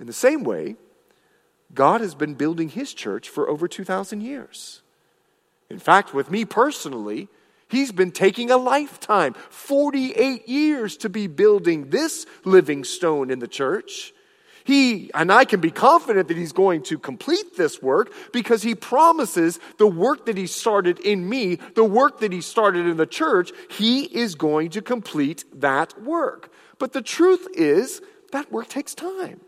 In 0.00 0.06
the 0.06 0.12
same 0.12 0.44
way, 0.44 0.76
God 1.74 2.00
has 2.00 2.14
been 2.14 2.34
building 2.34 2.68
his 2.68 2.94
church 2.94 3.28
for 3.28 3.48
over 3.48 3.68
2,000 3.68 4.20
years. 4.20 4.82
In 5.68 5.78
fact, 5.78 6.14
with 6.14 6.30
me 6.30 6.44
personally, 6.44 7.28
he's 7.68 7.92
been 7.92 8.12
taking 8.12 8.50
a 8.50 8.56
lifetime 8.56 9.34
48 9.50 10.48
years 10.48 10.96
to 10.98 11.08
be 11.08 11.26
building 11.26 11.90
this 11.90 12.26
living 12.44 12.84
stone 12.84 13.30
in 13.30 13.40
the 13.40 13.48
church. 13.48 14.12
He 14.66 15.12
and 15.14 15.32
I 15.32 15.44
can 15.44 15.60
be 15.60 15.70
confident 15.70 16.26
that 16.26 16.36
he's 16.36 16.52
going 16.52 16.82
to 16.84 16.98
complete 16.98 17.56
this 17.56 17.80
work 17.80 18.12
because 18.32 18.64
he 18.64 18.74
promises 18.74 19.60
the 19.78 19.86
work 19.86 20.26
that 20.26 20.36
he 20.36 20.48
started 20.48 20.98
in 20.98 21.28
me, 21.28 21.60
the 21.76 21.84
work 21.84 22.18
that 22.18 22.32
he 22.32 22.40
started 22.40 22.84
in 22.86 22.96
the 22.96 23.06
church, 23.06 23.52
he 23.70 24.02
is 24.02 24.34
going 24.34 24.70
to 24.70 24.82
complete 24.82 25.44
that 25.54 26.02
work. 26.02 26.52
But 26.80 26.92
the 26.92 27.00
truth 27.00 27.46
is 27.54 28.02
that 28.32 28.50
work 28.50 28.68
takes 28.68 28.92
time. 28.92 29.40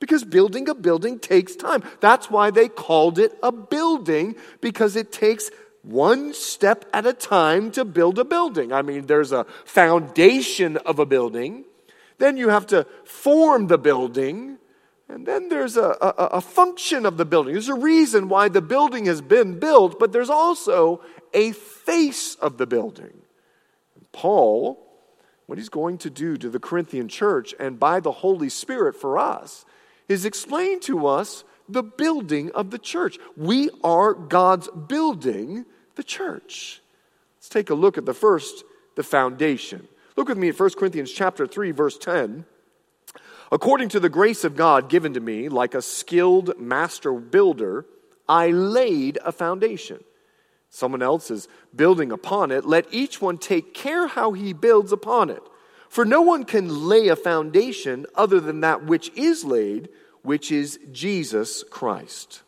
Because 0.00 0.24
building 0.24 0.66
a 0.70 0.74
building 0.74 1.18
takes 1.18 1.54
time. 1.54 1.82
That's 2.00 2.30
why 2.30 2.50
they 2.50 2.68
called 2.68 3.18
it 3.18 3.38
a 3.42 3.52
building, 3.52 4.36
because 4.62 4.96
it 4.96 5.12
takes 5.12 5.50
one 5.82 6.32
step 6.32 6.86
at 6.94 7.04
a 7.04 7.12
time 7.12 7.70
to 7.72 7.84
build 7.84 8.18
a 8.18 8.24
building. 8.24 8.72
I 8.72 8.80
mean, 8.80 9.06
there's 9.06 9.32
a 9.32 9.44
foundation 9.66 10.78
of 10.78 10.98
a 10.98 11.04
building, 11.04 11.64
then 12.18 12.36
you 12.36 12.48
have 12.48 12.66
to 12.68 12.86
form 13.04 13.66
the 13.66 13.78
building, 13.78 14.58
and 15.12 15.26
then 15.26 15.50
there's 15.50 15.76
a, 15.76 15.94
a, 16.00 16.38
a, 16.38 16.40
function 16.40 17.04
of 17.04 17.18
the 17.18 17.26
building. 17.26 17.52
There's 17.52 17.68
a 17.68 17.74
reason 17.74 18.30
why 18.30 18.48
the 18.48 18.62
building 18.62 19.04
has 19.04 19.20
been 19.20 19.58
built, 19.58 19.98
but 19.98 20.10
there's 20.10 20.30
also 20.30 21.02
a 21.34 21.52
face 21.52 22.34
of 22.36 22.56
the 22.56 22.66
building. 22.66 23.12
Paul, 24.12 24.82
what 25.44 25.58
he's 25.58 25.68
going 25.68 25.98
to 25.98 26.08
do 26.08 26.38
to 26.38 26.48
the 26.48 26.58
Corinthian 26.58 27.08
church 27.08 27.54
and 27.60 27.78
by 27.78 28.00
the 28.00 28.10
Holy 28.10 28.48
Spirit 28.48 28.96
for 28.96 29.18
us 29.18 29.66
is 30.08 30.24
explain 30.24 30.80
to 30.80 31.06
us 31.06 31.44
the 31.68 31.82
building 31.82 32.50
of 32.52 32.70
the 32.70 32.78
church. 32.78 33.18
We 33.36 33.68
are 33.84 34.14
God's 34.14 34.70
building, 34.88 35.66
the 35.94 36.04
church. 36.04 36.80
Let's 37.36 37.50
take 37.50 37.68
a 37.68 37.74
look 37.74 37.98
at 37.98 38.06
the 38.06 38.14
first, 38.14 38.64
the 38.94 39.02
foundation. 39.02 39.88
Look 40.16 40.30
with 40.30 40.38
me 40.38 40.48
at 40.48 40.58
1 40.58 40.70
Corinthians 40.70 41.12
chapter 41.12 41.46
3 41.46 41.70
verse 41.72 41.98
10. 41.98 42.46
According 43.52 43.90
to 43.90 44.00
the 44.00 44.08
grace 44.08 44.44
of 44.44 44.56
God 44.56 44.88
given 44.88 45.12
to 45.12 45.20
me, 45.20 45.50
like 45.50 45.74
a 45.74 45.82
skilled 45.82 46.58
master 46.58 47.12
builder, 47.12 47.84
I 48.26 48.48
laid 48.50 49.18
a 49.22 49.30
foundation. 49.30 50.02
Someone 50.70 51.02
else 51.02 51.30
is 51.30 51.48
building 51.76 52.12
upon 52.12 52.50
it. 52.50 52.64
Let 52.64 52.86
each 52.90 53.20
one 53.20 53.36
take 53.36 53.74
care 53.74 54.06
how 54.06 54.32
he 54.32 54.54
builds 54.54 54.90
upon 54.90 55.28
it. 55.28 55.42
For 55.90 56.06
no 56.06 56.22
one 56.22 56.44
can 56.44 56.88
lay 56.88 57.08
a 57.08 57.16
foundation 57.16 58.06
other 58.14 58.40
than 58.40 58.60
that 58.60 58.86
which 58.86 59.12
is 59.14 59.44
laid, 59.44 59.90
which 60.22 60.50
is 60.50 60.78
Jesus 60.90 61.62
Christ. 61.64 62.40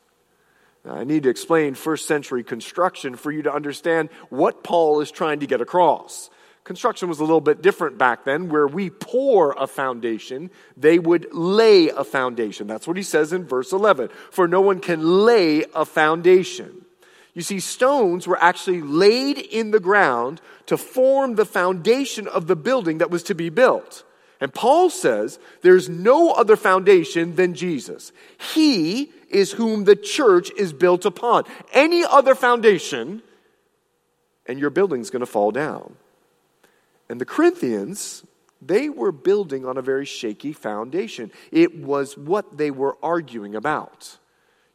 Now, 0.87 0.95
I 0.95 1.05
need 1.05 1.25
to 1.25 1.29
explain 1.29 1.75
first 1.75 2.09
century 2.09 2.43
construction 2.43 3.15
for 3.17 3.31
you 3.31 3.43
to 3.43 3.53
understand 3.53 4.09
what 4.31 4.65
Paul 4.65 5.03
is 5.03 5.11
trying 5.11 5.41
to 5.41 5.47
get 5.47 5.61
across. 5.61 6.31
Construction 6.65 7.11
was 7.11 7.21
a 7.21 7.25
little 7.25 7.43
bit 7.43 7.61
different 7.61 7.99
back 7.99 8.25
then, 8.25 8.49
where 8.49 8.67
we 8.67 8.89
pour 8.89 9.53
a 9.53 9.67
foundation, 9.67 10.51
they 10.79 10.99
would 10.99 11.27
lay 11.33 11.91
a 11.91 12.05
foundation. 12.05 12.67
That's 12.67 12.89
what 12.89 12.97
he 12.97 13.03
says 13.03 13.35
in 13.35 13.45
verse 13.45 13.71
11. 13.71 14.09
For 14.31 14.49
no 14.49 14.63
one 14.63 14.81
can 14.81 15.25
lay 15.27 15.65
a 15.75 15.85
foundation. 15.85 16.87
You 17.35 17.43
see, 17.43 17.61
stones 17.61 18.27
were 18.27 18.43
actually 18.43 18.81
laid 18.81 19.39
in 19.39 19.73
the 19.73 19.81
ground 19.81 20.41
to 20.67 20.79
form 20.79 21.35
the 21.35 21.45
foundation 21.45 22.27
of 22.27 22.47
the 22.47 22.57
building 22.57 22.99
that 22.99 23.11
was 23.11 23.25
to 23.25 23.35
be 23.35 23.51
built. 23.51 24.03
And 24.41 24.53
Paul 24.53 24.89
says 24.89 25.39
there's 25.61 25.89
no 25.91 26.31
other 26.33 26.57
foundation 26.57 27.37
than 27.37 27.55
Jesus. 27.55 28.11
He 28.55 29.13
is 29.29 29.53
whom 29.53 29.85
the 29.85 29.97
church 29.97 30.51
is 30.57 30.73
built 30.73 31.05
upon. 31.05 31.45
Any 31.73 32.05
other 32.05 32.35
foundation, 32.35 33.23
and 34.47 34.59
your 34.59 34.71
building's 34.71 35.11
going 35.11 35.21
to 35.21 35.27
fall 35.27 35.51
down. 35.51 35.97
And 37.09 37.21
the 37.21 37.25
Corinthians, 37.25 38.25
they 38.61 38.89
were 38.89 39.13
building 39.13 39.67
on 39.67 39.77
a 39.77 39.83
very 39.83 40.07
shaky 40.07 40.53
foundation. 40.53 41.31
It 41.53 41.77
was 41.77 42.17
what 42.17 42.57
they 42.57 42.71
were 42.71 42.97
arguing 43.03 43.55
about. 43.55 44.19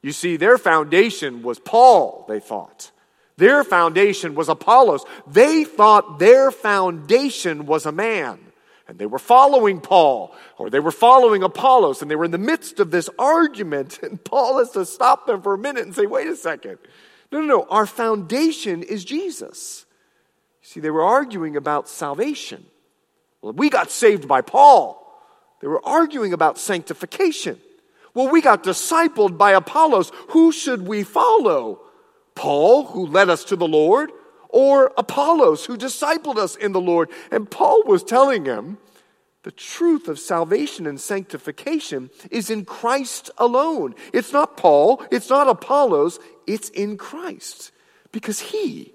You 0.01 0.11
see, 0.11 0.37
their 0.37 0.57
foundation 0.57 1.41
was 1.41 1.59
Paul, 1.59 2.25
they 2.27 2.39
thought. 2.39 2.91
Their 3.37 3.63
foundation 3.63 4.35
was 4.35 4.49
Apollos. 4.49 5.05
They 5.25 5.63
thought 5.63 6.19
their 6.19 6.51
foundation 6.51 7.65
was 7.65 7.85
a 7.85 7.91
man. 7.91 8.39
And 8.85 8.97
they 8.97 9.05
were 9.05 9.19
following 9.19 9.79
Paul, 9.79 10.35
or 10.57 10.69
they 10.69 10.79
were 10.79 10.91
following 10.91 11.43
Apollos, 11.43 12.01
and 12.01 12.11
they 12.11 12.15
were 12.15 12.25
in 12.25 12.31
the 12.31 12.37
midst 12.37 12.79
of 12.79 12.91
this 12.91 13.09
argument. 13.17 13.99
And 14.03 14.21
Paul 14.21 14.57
has 14.57 14.71
to 14.71 14.85
stop 14.85 15.25
them 15.25 15.41
for 15.41 15.53
a 15.53 15.57
minute 15.57 15.85
and 15.85 15.95
say, 15.95 16.05
wait 16.05 16.27
a 16.27 16.35
second. 16.35 16.79
No, 17.31 17.39
no, 17.39 17.45
no. 17.45 17.67
Our 17.69 17.85
foundation 17.85 18.83
is 18.83 19.05
Jesus. 19.05 19.85
See, 20.69 20.81
they 20.81 20.91
were 20.91 21.01
arguing 21.01 21.55
about 21.55 21.89
salvation. 21.89 22.63
Well, 23.41 23.53
we 23.53 23.71
got 23.71 23.89
saved 23.89 24.27
by 24.27 24.41
Paul. 24.41 25.03
They 25.61 25.67
were 25.67 25.83
arguing 25.83 26.31
about 26.31 26.59
sanctification. 26.59 27.59
Well, 28.13 28.29
we 28.29 28.39
got 28.39 28.63
discipled 28.63 29.35
by 29.35 29.53
Apollos. 29.53 30.11
Who 30.27 30.51
should 30.51 30.87
we 30.87 31.01
follow? 31.01 31.81
Paul, 32.35 32.85
who 32.85 33.07
led 33.07 33.31
us 33.31 33.45
to 33.45 33.55
the 33.55 33.67
Lord, 33.67 34.11
or 34.47 34.93
Apollos, 34.95 35.65
who 35.65 35.75
discipled 35.75 36.37
us 36.37 36.55
in 36.55 36.71
the 36.71 36.79
Lord? 36.79 37.09
And 37.31 37.49
Paul 37.49 37.81
was 37.85 38.03
telling 38.03 38.45
him 38.45 38.77
the 39.41 39.51
truth 39.51 40.07
of 40.07 40.19
salvation 40.19 40.85
and 40.85 41.01
sanctification 41.01 42.11
is 42.29 42.51
in 42.51 42.63
Christ 42.63 43.31
alone. 43.39 43.95
It's 44.13 44.31
not 44.31 44.55
Paul, 44.55 45.03
it's 45.09 45.31
not 45.31 45.47
Apollos, 45.47 46.19
it's 46.45 46.69
in 46.69 46.95
Christ. 46.95 47.71
Because 48.11 48.39
he, 48.39 48.93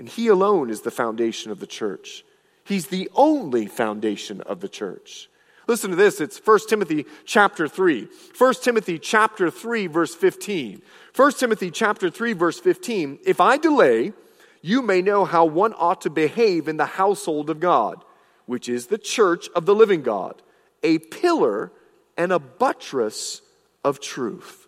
and 0.00 0.08
he 0.08 0.28
alone, 0.28 0.70
is 0.70 0.80
the 0.80 0.90
foundation 0.90 1.52
of 1.52 1.60
the 1.60 1.66
church. 1.66 2.24
He's 2.64 2.86
the 2.86 3.10
only 3.14 3.66
foundation 3.66 4.40
of 4.40 4.60
the 4.60 4.68
church. 4.68 5.28
Listen 5.66 5.90
to 5.90 5.96
this. 5.96 6.22
It's 6.22 6.38
1 6.38 6.60
Timothy 6.70 7.04
chapter 7.26 7.68
3. 7.68 8.08
1 8.36 8.54
Timothy 8.62 8.98
chapter 8.98 9.50
3 9.50 9.86
verse 9.88 10.14
15. 10.14 10.80
1 11.14 11.32
Timothy 11.32 11.70
chapter 11.70 12.08
3 12.08 12.32
verse 12.32 12.58
15. 12.58 13.18
If 13.26 13.42
I 13.42 13.58
delay, 13.58 14.14
you 14.62 14.80
may 14.80 15.02
know 15.02 15.26
how 15.26 15.44
one 15.44 15.74
ought 15.74 16.00
to 16.00 16.10
behave 16.10 16.66
in 16.66 16.78
the 16.78 16.86
household 16.86 17.50
of 17.50 17.60
God, 17.60 18.02
which 18.46 18.70
is 18.70 18.86
the 18.86 18.96
church 18.96 19.50
of 19.54 19.66
the 19.66 19.74
living 19.74 20.00
God, 20.00 20.40
a 20.82 20.98
pillar 20.98 21.72
and 22.16 22.32
a 22.32 22.38
buttress 22.38 23.42
of 23.84 24.00
truth. 24.00 24.66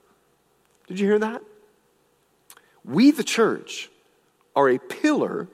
Did 0.88 1.00
you 1.00 1.06
hear 1.06 1.20
that? 1.20 1.42
We, 2.84 3.12
the 3.12 3.24
church, 3.24 3.88
are 4.54 4.68
a 4.68 4.78
pillar 4.78 5.48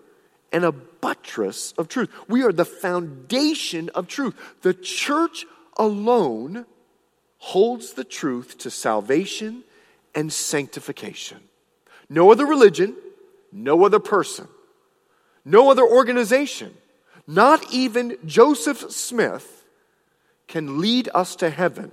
and 0.53 0.65
a 0.65 0.73
buttress 0.73 1.73
of 1.73 1.89
truth. 1.89 2.11
We 2.29 2.43
are 2.43 2.53
the 2.53 2.65
foundation 2.65 3.91
of 3.91 4.09
truth. 4.09 4.35
The 4.63 4.75
church 4.75 5.47
alone 5.77 6.67
holds 7.39 7.93
the 7.93 8.05
truth 8.05 8.59
to 8.59 8.71
salvation 8.71 9.65
and 10.15 10.33
sanctification. 10.33 11.39
No 12.09 12.33
other 12.33 12.47
religion, 12.47 12.97
no 13.53 13.85
other 13.85 14.01
person, 14.01 14.49
no 15.45 15.71
other 15.71 15.87
organization, 15.87 16.75
not 17.27 17.73
even 17.73 18.17
Joseph 18.25 18.91
Smith 18.91 19.65
can 20.47 20.81
lead 20.81 21.09
us 21.15 21.37
to 21.37 21.51
heaven 21.51 21.93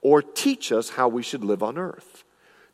or 0.00 0.20
teach 0.20 0.72
us 0.72 0.90
how 0.90 1.08
we 1.08 1.22
should 1.22 1.44
live 1.44 1.62
on 1.62 1.78
earth. 1.78 2.21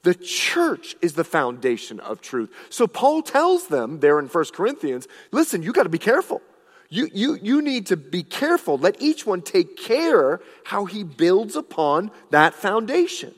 The 0.03 0.15
church 0.15 0.97
is 1.03 1.15
the 1.15 1.25
foundation 1.25 2.01
of 2.01 2.21
truth. 2.21 2.51
So 2.71 2.87
Paul 2.87 3.23
tells 3.23 3.67
them 3.67 4.01
there 4.01 4.19
in 4.19 4.27
1 4.27 4.45
Corinthians 4.53 5.09
listen, 5.33 5.63
you 5.63 5.73
got 5.73 5.85
to 5.85 5.89
be 5.89 5.99
careful. 5.99 6.41
You, 6.91 7.11
you, 7.13 7.39
you 7.43 7.61
need 7.61 7.87
to 7.87 7.97
be 7.97 8.23
careful. 8.23 8.79
Let 8.79 9.03
each 9.03 9.27
one 9.27 9.43
take 9.43 9.77
care 9.77 10.41
how 10.65 10.87
he 10.87 11.05
builds 11.05 11.55
upon 11.55 12.11
that 12.31 12.55
foundation. 12.55 13.35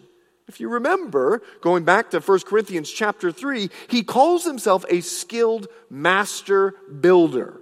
If 0.47 0.61
you 0.61 0.69
remember, 0.69 1.43
going 1.61 1.85
back 1.85 2.11
to 2.11 2.21
1 2.21 2.41
Corinthians 2.41 2.91
chapter 2.91 3.33
3, 3.33 3.71
he 3.89 4.03
calls 4.03 4.45
himself 4.45 4.85
a 4.89 5.01
skilled 5.01 5.69
master 5.89 6.75
builder. 7.01 7.61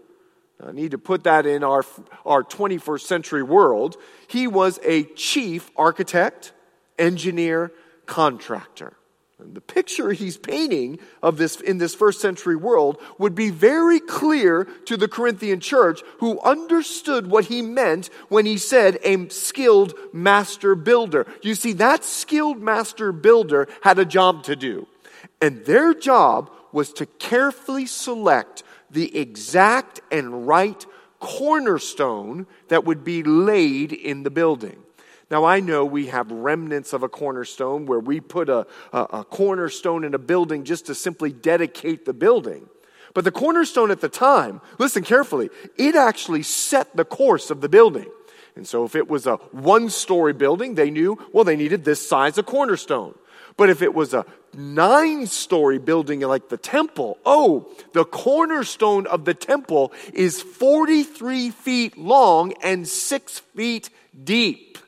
I 0.67 0.73
need 0.73 0.91
to 0.91 0.99
put 0.99 1.25
that 1.25 1.47
in 1.47 1.63
our, 1.63 1.85
our 2.27 2.43
21st 2.43 3.03
century 3.03 3.43
world. 3.43 3.97
He 4.27 4.47
was 4.47 4.81
a 4.83 5.05
chief 5.05 5.71
architect, 5.77 6.53
engineer, 6.99 7.73
contractor. 8.09 8.95
And 9.39 9.55
the 9.55 9.61
picture 9.61 10.11
he's 10.11 10.37
painting 10.37 10.99
of 11.23 11.37
this 11.37 11.61
in 11.61 11.79
this 11.79 11.95
first 11.95 12.21
century 12.21 12.57
world 12.57 13.01
would 13.19 13.37
be 13.37 13.51
very 13.51 14.01
clear 14.01 14.65
to 14.87 14.97
the 14.97 15.07
Corinthian 15.07 15.61
church 15.61 16.03
who 16.19 16.41
understood 16.41 17.29
what 17.29 17.45
he 17.45 17.63
meant 17.63 18.11
when 18.29 18.47
he 18.47 18.59
said 18.59 18.99
a 19.05 19.29
skilled 19.29 19.95
master 20.13 20.75
builder. 20.75 21.25
You 21.43 21.55
see, 21.55 21.73
that 21.75 22.03
skilled 22.03 22.61
master 22.61 23.13
builder 23.13 23.69
had 23.83 24.01
a 24.01 24.05
job 24.05 24.43
to 24.45 24.57
do. 24.57 24.89
And 25.41 25.65
their 25.65 25.95
job 25.95 26.51
was 26.73 26.93
to 26.95 27.07
carefully 27.07 27.87
select 27.87 28.65
the 28.91 29.17
exact 29.17 30.01
and 30.11 30.49
right 30.49 30.85
cornerstone 31.21 32.49
that 32.69 32.85
would 32.85 33.05
be 33.05 33.23
laid 33.23 33.93
in 33.93 34.25
the 34.25 34.31
building. 34.31 34.83
Now, 35.31 35.45
I 35.45 35.61
know 35.61 35.85
we 35.85 36.07
have 36.07 36.31
remnants 36.31 36.93
of 36.93 37.03
a 37.03 37.09
cornerstone 37.09 37.85
where 37.85 38.01
we 38.01 38.21
put 38.21 38.49
a, 38.49 38.67
a, 38.93 38.99
a, 38.99 39.25
cornerstone 39.25 40.05
in 40.05 40.15
a 40.15 40.19
building 40.19 40.65
just 40.65 40.87
to 40.87 40.95
simply 40.95 41.33
dedicate 41.33 42.07
the 42.07 42.15
building. 42.15 42.69
But 43.13 43.25
the 43.25 43.31
cornerstone 43.31 43.91
at 43.91 44.01
the 44.01 44.09
time, 44.09 44.63
listen 44.79 45.03
carefully, 45.03 45.51
it 45.77 45.95
actually 45.95 46.43
set 46.43 46.97
the 46.97 47.05
course 47.05 47.51
of 47.51 47.61
the 47.61 47.69
building. 47.69 48.07
And 48.57 48.67
so 48.67 48.85
if 48.85 48.97
it 48.97 49.09
was 49.09 49.27
a 49.27 49.37
one 49.53 49.91
story 49.91 50.33
building, 50.33 50.75
they 50.75 50.91
knew, 50.91 51.19
well, 51.33 51.45
they 51.45 51.57
needed 51.57 51.85
this 51.85 52.07
size 52.07 52.39
of 52.39 52.47
cornerstone. 52.47 53.15
But 53.57 53.71
if 53.71 53.83
it 53.83 53.93
was 53.93 54.15
a 54.15 54.25
nine 54.55 55.27
story 55.27 55.79
building 55.79 56.21
like 56.21 56.49
the 56.49 56.57
temple, 56.57 57.19
oh, 57.27 57.71
the 57.93 58.05
cornerstone 58.05 59.07
of 59.07 59.25
the 59.25 59.35
temple 59.35 59.93
is 60.15 60.41
43 60.41 61.51
feet 61.51 61.99
long 61.99 62.55
and 62.63 62.89
six 62.89 63.41
feet 63.41 63.91
deep. 64.25 64.79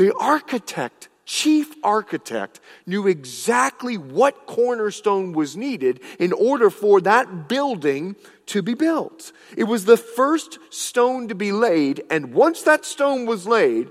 The 0.00 0.16
architect 0.18 1.10
chief 1.26 1.74
architect 1.84 2.58
knew 2.86 3.06
exactly 3.06 3.98
what 3.98 4.46
cornerstone 4.46 5.32
was 5.32 5.58
needed 5.58 6.00
in 6.18 6.32
order 6.32 6.70
for 6.70 7.02
that 7.02 7.48
building 7.48 8.16
to 8.46 8.62
be 8.62 8.72
built. 8.72 9.30
It 9.58 9.64
was 9.64 9.84
the 9.84 9.98
first 9.98 10.58
stone 10.70 11.28
to 11.28 11.34
be 11.34 11.52
laid, 11.52 12.02
and 12.08 12.32
once 12.32 12.62
that 12.62 12.86
stone 12.86 13.26
was 13.26 13.46
laid, 13.46 13.90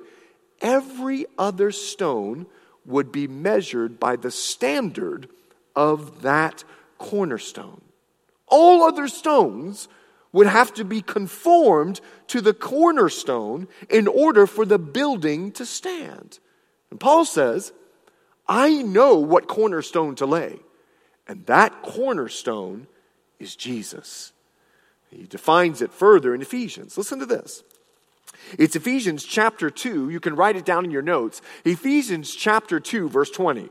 every 0.61 1.27
other 1.37 1.71
stone 1.71 2.47
would 2.87 3.11
be 3.11 3.27
measured 3.27 3.99
by 3.99 4.15
the 4.15 4.31
standard 4.31 5.29
of 5.75 6.23
that 6.23 6.63
cornerstone. 6.97 7.81
All 8.47 8.81
other 8.81 9.07
stones 9.07 9.87
would 10.31 10.47
have 10.47 10.73
to 10.75 10.85
be 10.85 11.01
conformed 11.01 12.01
to 12.27 12.41
the 12.41 12.53
cornerstone 12.53 13.67
in 13.89 14.07
order 14.07 14.45
for 14.45 14.65
the 14.65 14.79
building 14.79 15.51
to 15.53 15.65
stand. 15.65 16.39
And 16.91 16.99
Paul 16.99 17.25
says, 17.25 17.73
I 18.47 18.81
know 18.81 19.15
what 19.15 19.47
cornerstone 19.47 20.15
to 20.15 20.25
lay, 20.25 20.59
and 21.27 21.45
that 21.45 21.81
cornerstone 21.81 22.87
is 23.39 23.55
Jesus. 23.55 24.33
He 25.09 25.23
defines 25.23 25.81
it 25.81 25.91
further 25.91 26.35
in 26.35 26.41
Ephesians. 26.41 26.97
Listen 26.97 27.19
to 27.19 27.25
this. 27.25 27.63
It's 28.57 28.75
Ephesians 28.75 29.25
chapter 29.25 29.69
2. 29.69 30.09
You 30.09 30.19
can 30.19 30.35
write 30.35 30.55
it 30.55 30.65
down 30.65 30.85
in 30.85 30.91
your 30.91 31.01
notes. 31.01 31.41
Ephesians 31.65 32.33
chapter 32.33 32.79
2, 32.79 33.09
verse 33.09 33.29
20. 33.31 33.69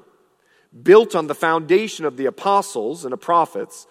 Built 0.83 1.15
on 1.15 1.27
the 1.27 1.35
foundation 1.35 2.05
of 2.05 2.17
the 2.17 2.27
apostles 2.27 3.05
and 3.05 3.13
the 3.13 3.17
prophets, 3.17 3.87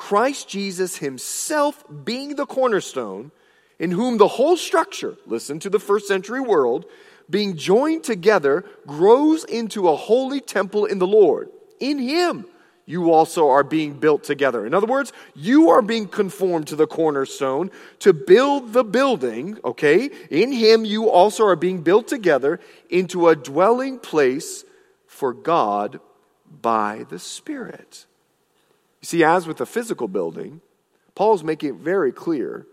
Christ 0.00 0.48
Jesus 0.48 0.96
himself 0.96 1.84
being 2.04 2.34
the 2.34 2.46
cornerstone, 2.46 3.32
in 3.78 3.90
whom 3.90 4.16
the 4.16 4.28
whole 4.28 4.56
structure, 4.56 5.18
listen 5.26 5.60
to 5.60 5.68
the 5.68 5.78
first 5.78 6.08
century 6.08 6.40
world, 6.40 6.86
being 7.28 7.54
joined 7.54 8.02
together, 8.02 8.64
grows 8.86 9.44
into 9.44 9.88
a 9.90 9.94
holy 9.94 10.40
temple 10.40 10.86
in 10.86 11.00
the 11.00 11.06
Lord. 11.06 11.50
In 11.80 11.98
him, 11.98 12.46
you 12.86 13.12
also 13.12 13.50
are 13.50 13.62
being 13.62 13.92
built 13.92 14.24
together. 14.24 14.66
In 14.66 14.72
other 14.72 14.86
words, 14.86 15.12
you 15.34 15.68
are 15.68 15.82
being 15.82 16.08
conformed 16.08 16.68
to 16.68 16.76
the 16.76 16.86
cornerstone 16.86 17.70
to 17.98 18.14
build 18.14 18.72
the 18.72 18.84
building, 18.84 19.58
okay? 19.66 20.08
In 20.30 20.50
him, 20.50 20.86
you 20.86 21.10
also 21.10 21.44
are 21.44 21.56
being 21.56 21.82
built 21.82 22.08
together 22.08 22.58
into 22.88 23.28
a 23.28 23.36
dwelling 23.36 23.98
place 23.98 24.64
for 25.06 25.34
God 25.34 26.00
by 26.50 27.04
the 27.10 27.18
Spirit. 27.18 28.06
You 29.00 29.06
see, 29.06 29.24
as 29.24 29.46
with 29.46 29.58
the 29.58 29.66
physical 29.66 30.08
building, 30.08 30.60
Paul 31.14 31.34
is 31.34 31.44
making 31.44 31.70
it 31.70 31.76
very 31.76 32.12
clear 32.12 32.66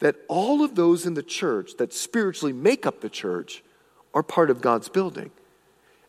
that 0.00 0.16
all 0.28 0.62
of 0.62 0.74
those 0.74 1.06
in 1.06 1.14
the 1.14 1.22
church 1.22 1.76
that 1.78 1.94
spiritually 1.94 2.52
make 2.52 2.86
up 2.86 3.00
the 3.00 3.08
church 3.08 3.62
are 4.12 4.22
part 4.22 4.50
of 4.50 4.60
God's 4.60 4.88
building. 4.88 5.30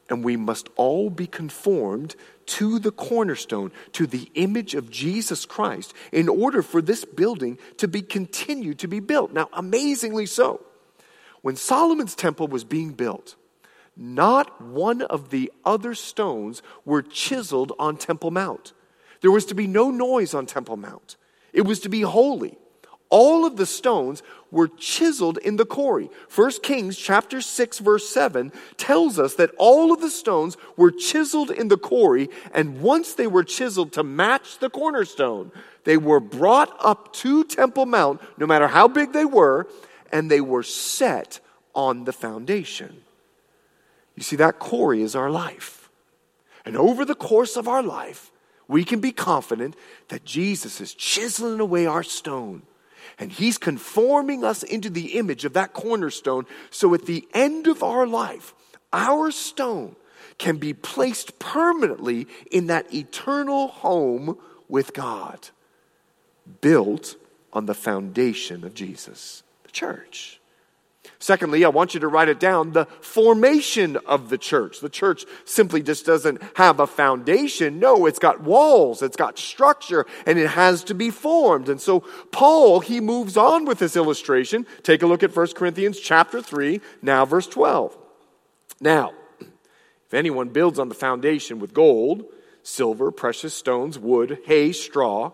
And 0.10 0.24
we 0.24 0.38
must 0.38 0.70
all 0.76 1.10
be 1.10 1.28
conformed 1.28 2.16
to 2.48 2.80
the 2.80 2.92
cornerstone, 2.92 3.72
to 3.94 4.08
the 4.08 4.30
image 4.36 4.74
of 4.74 4.90
Jesus 4.90 5.46
Christ, 5.46 5.94
in 6.12 6.30
order 6.30 6.62
for 6.62 6.82
this 6.82 7.04
building 7.04 7.58
to 7.78 7.88
be 7.88 8.02
continued 8.02 8.80
to 8.80 8.88
be 8.88 9.02
built. 9.02 9.34
Now, 9.34 9.50
amazingly 9.52 10.26
so, 10.26 10.62
when 11.42 11.58
Solomon's 11.58 12.16
temple 12.16 12.48
was 12.48 12.64
being 12.64 12.94
built, 12.94 13.36
not 13.96 14.62
one 14.62 15.02
of 15.02 15.30
the 15.30 15.52
other 15.66 15.94
stones 15.94 16.62
were 16.86 17.02
chiseled 17.02 17.74
on 17.78 17.98
Temple 17.98 18.32
Mount. 18.32 18.74
There 19.22 19.32
was 19.32 19.46
to 19.46 19.56
be 19.56 19.68
no 19.68 19.92
noise 19.92 20.34
on 20.34 20.46
Temple 20.46 20.78
Mount. 20.78 21.16
It 21.54 21.62
was 21.62 21.80
to 21.82 21.90
be 21.90 22.02
holy. 22.02 22.58
All 23.10 23.46
of 23.46 23.56
the 23.56 23.66
stones 23.66 24.22
were 24.52 24.68
chiseled 24.68 25.38
in 25.38 25.56
the 25.56 25.66
quarry. 25.66 26.10
1 26.34 26.52
Kings 26.62 26.98
chapter 26.98 27.40
6 27.40 27.80
verse 27.80 28.10
7 28.10 28.52
tells 28.76 29.18
us 29.18 29.36
that 29.36 29.52
all 29.58 29.94
of 29.94 30.02
the 30.02 30.10
stones 30.10 30.58
were 30.76 30.92
chiseled 30.92 31.50
in 31.50 31.70
the 31.70 31.78
quarry 31.78 32.30
and 32.54 32.82
once 32.82 33.14
they 33.14 33.28
were 33.28 33.44
chiseled 33.44 33.94
to 33.94 34.04
match 34.04 34.60
the 34.60 34.70
cornerstone, 34.70 35.52
they 35.86 35.98
were 35.98 36.20
brought 36.20 36.76
up 36.84 37.14
to 37.14 37.46
Temple 37.46 37.86
Mount 37.86 38.22
no 38.38 38.46
matter 38.46 38.68
how 38.68 38.88
big 38.90 39.14
they 39.14 39.26
were 39.26 39.68
and 40.12 40.30
they 40.30 40.42
were 40.42 40.64
set 40.64 41.40
on 41.74 42.04
the 42.04 42.14
foundation. 42.14 43.04
You 44.16 44.24
see 44.24 44.36
that 44.38 44.60
quarry 44.60 45.02
is 45.02 45.16
our 45.16 45.30
life. 45.30 45.90
And 46.66 46.76
over 46.76 47.06
the 47.06 47.16
course 47.16 47.56
of 47.56 47.68
our 47.68 47.84
life, 47.84 48.32
we 48.68 48.84
can 48.84 49.00
be 49.00 49.12
confident 49.12 49.76
that 50.10 50.26
Jesus 50.26 50.82
is 50.82 50.94
chiseling 50.94 51.60
away 51.60 51.86
our 51.86 52.04
stone 52.04 52.64
and 53.18 53.32
He's 53.32 53.58
conforming 53.58 54.44
us 54.44 54.64
into 54.64 54.90
the 54.90 55.18
image 55.18 55.46
of 55.46 55.54
that 55.54 55.74
cornerstone. 55.74 56.46
So 56.70 56.94
at 56.94 57.06
the 57.06 57.28
end 57.34 57.68
of 57.68 57.84
our 57.84 58.06
life, 58.06 58.54
our 58.94 59.32
stone 59.32 59.96
can 60.38 60.58
be 60.58 60.74
placed 60.74 61.40
permanently 61.40 62.28
in 62.52 62.68
that 62.68 62.94
eternal 62.94 63.70
home 63.70 64.38
with 64.68 64.94
God, 64.94 65.50
built 66.62 67.16
on 67.54 67.66
the 67.66 67.74
foundation 67.74 68.64
of 68.64 68.74
Jesus, 68.74 69.44
the 69.64 69.72
church. 69.72 70.37
Secondly, 71.20 71.66
I 71.66 71.70
want 71.70 71.96
you 71.96 72.00
to 72.02 72.08
write 72.08 72.30
it 72.30 72.40
down 72.40 72.74
the 72.74 72.86
formation 73.02 73.98
of 74.06 74.30
the 74.30 74.38
church. 74.38 74.82
The 74.82 74.90
church 74.90 75.26
simply 75.46 75.82
just 75.82 76.06
doesn't 76.06 76.42
have 76.56 76.80
a 76.80 76.86
foundation. 76.86 77.80
No, 77.80 78.06
it's 78.06 78.20
got 78.20 78.42
walls, 78.42 79.02
it's 79.02 79.16
got 79.16 79.40
structure, 79.40 80.06
and 80.28 80.38
it 80.38 80.50
has 80.50 80.84
to 80.86 80.94
be 80.94 81.10
formed. 81.10 81.70
And 81.70 81.82
so 81.82 82.02
Paul, 82.32 82.82
he 82.82 83.00
moves 83.00 83.36
on 83.36 83.66
with 83.66 83.80
this 83.80 83.96
illustration. 83.96 84.68
Take 84.84 85.02
a 85.02 85.08
look 85.08 85.24
at 85.24 85.36
1 85.36 85.48
Corinthians 85.56 86.00
chapter 86.00 86.40
3, 86.40 86.82
now 87.02 87.26
verse 87.26 87.48
12. 87.48 87.98
Now, 88.80 89.14
if 89.40 90.14
anyone 90.14 90.50
builds 90.50 90.78
on 90.78 90.88
the 90.88 90.96
foundation 90.96 91.58
with 91.58 91.74
gold, 91.74 92.26
silver, 92.62 93.10
precious 93.12 93.56
stones, 93.56 93.98
wood, 93.98 94.38
hay, 94.46 94.72
straw, 94.72 95.32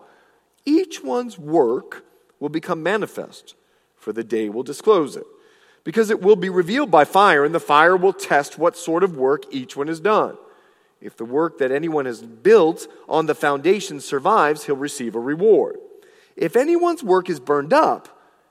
each 0.64 1.04
one's 1.04 1.38
work 1.38 2.06
will 2.40 2.48
become 2.48 2.82
manifest, 2.82 3.54
for 3.96 4.14
the 4.14 4.24
day 4.24 4.48
will 4.48 4.62
disclose 4.62 5.14
it 5.14 5.26
because 5.84 6.10
it 6.10 6.22
will 6.22 6.36
be 6.36 6.48
revealed 6.48 6.90
by 6.90 7.04
fire, 7.04 7.44
and 7.44 7.54
the 7.54 7.60
fire 7.60 7.96
will 7.96 8.14
test 8.14 8.58
what 8.58 8.76
sort 8.76 9.04
of 9.04 9.16
work 9.16 9.44
each 9.50 9.76
one 9.76 9.88
has 9.88 10.00
done. 10.00 10.36
If 11.00 11.16
the 11.16 11.26
work 11.26 11.58
that 11.58 11.70
anyone 11.70 12.06
has 12.06 12.22
built 12.22 12.88
on 13.08 13.26
the 13.26 13.34
foundation 13.34 14.00
survives, 14.00 14.64
he'll 14.64 14.76
receive 14.76 15.14
a 15.14 15.20
reward. 15.20 15.76
If 16.34 16.56
anyone's 16.56 17.04
work 17.04 17.28
is 17.28 17.38
burned 17.38 17.74
up, 17.74 18.08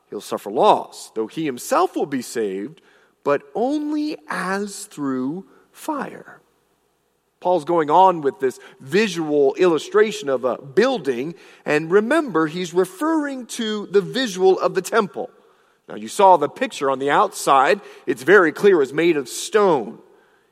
he'll 0.10 0.22
suffer 0.22 0.52
loss, 0.52 1.12
though 1.16 1.28
he 1.28 1.46
himself 1.46 1.96
will 1.96 2.06
be 2.06 2.22
saved, 2.22 2.82
but 3.24 3.42
only 3.56 4.18
as 4.28 4.86
through 4.86 5.48
fire. 5.72 6.40
Paul's 7.40 7.66
going 7.66 7.90
on 7.90 8.22
with 8.22 8.40
this 8.40 8.60
visual 8.80 9.56
illustration 9.56 10.30
of 10.30 10.46
a 10.46 10.62
building, 10.62 11.36
and 11.66 11.92
remember, 11.92 12.48
he's 12.48 12.74
referring 12.74 13.48
to 13.48 13.88
the 13.88 14.00
visual 14.00 14.58
of 14.60 14.76
the 14.76 14.82
temple. 14.82 15.30
Now, 15.88 15.96
you 15.96 16.08
saw 16.08 16.38
the 16.38 16.50
picture 16.50 16.90
on 16.90 17.00
the 17.00 17.12
outside. 17.12 17.82
It's 18.06 18.24
very 18.24 18.52
clear 18.52 18.82
it's 18.82 18.94
made 18.94 19.18
of 19.18 19.28
stone. 19.28 20.00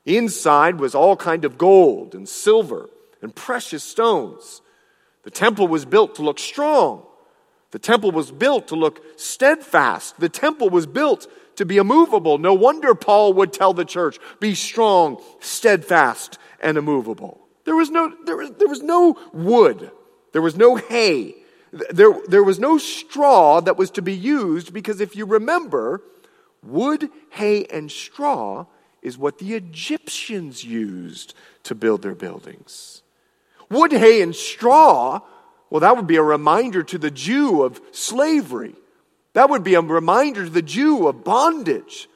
Inside 0.05 0.79
was 0.79 0.95
all 0.95 1.15
kind 1.15 1.45
of 1.45 1.57
gold 1.57 2.15
and 2.15 2.27
silver 2.27 2.89
and 3.21 3.33
precious 3.33 3.83
stones. 3.83 4.61
The 5.23 5.31
temple 5.31 5.67
was 5.67 5.85
built 5.85 6.15
to 6.15 6.23
look 6.23 6.39
strong. 6.39 7.05
The 7.71 7.79
temple 7.79 8.11
was 8.11 8.31
built 8.31 8.67
to 8.69 8.75
look 8.75 9.01
steadfast. 9.17 10.19
The 10.19 10.29
temple 10.29 10.69
was 10.69 10.85
built 10.85 11.27
to 11.55 11.65
be 11.65 11.77
immovable. 11.77 12.37
No 12.37 12.53
wonder 12.53 12.93
Paul 12.95 13.33
would 13.33 13.53
tell 13.53 13.73
the 13.73 13.85
church, 13.85 14.17
be 14.39 14.55
strong, 14.55 15.21
steadfast, 15.39 16.37
and 16.59 16.77
immovable. 16.77 17.39
There 17.63 17.75
was 17.75 17.89
no, 17.89 18.13
there 18.25 18.35
was, 18.35 18.51
there 18.51 18.67
was 18.67 18.81
no 18.81 19.17
wood. 19.31 19.91
There 20.33 20.41
was 20.41 20.57
no 20.57 20.75
hay. 20.75 21.35
There, 21.71 22.13
there 22.27 22.43
was 22.43 22.59
no 22.59 22.77
straw 22.77 23.61
that 23.61 23.77
was 23.77 23.91
to 23.91 24.01
be 24.01 24.13
used 24.13 24.73
because 24.73 24.99
if 24.99 25.15
you 25.15 25.25
remember, 25.25 26.01
wood, 26.63 27.09
hay, 27.29 27.65
and 27.65 27.89
straw 27.89 28.65
is 29.01 29.17
what 29.17 29.39
the 29.39 29.53
Egyptians 29.53 30.63
used 30.63 31.33
to 31.63 31.75
build 31.75 32.01
their 32.01 32.15
buildings. 32.15 33.03
Wood, 33.69 33.93
hay, 33.93 34.21
and 34.21 34.35
straw, 34.35 35.21
well, 35.69 35.79
that 35.79 35.95
would 35.95 36.07
be 36.07 36.17
a 36.17 36.23
reminder 36.23 36.83
to 36.83 36.97
the 36.97 37.09
Jew 37.09 37.63
of 37.63 37.81
slavery. 37.91 38.75
That 39.33 39.49
would 39.49 39.63
be 39.63 39.75
a 39.75 39.81
reminder 39.81 40.43
to 40.43 40.49
the 40.49 40.61
Jew 40.61 41.07
of 41.07 41.23
bondage. 41.23 42.09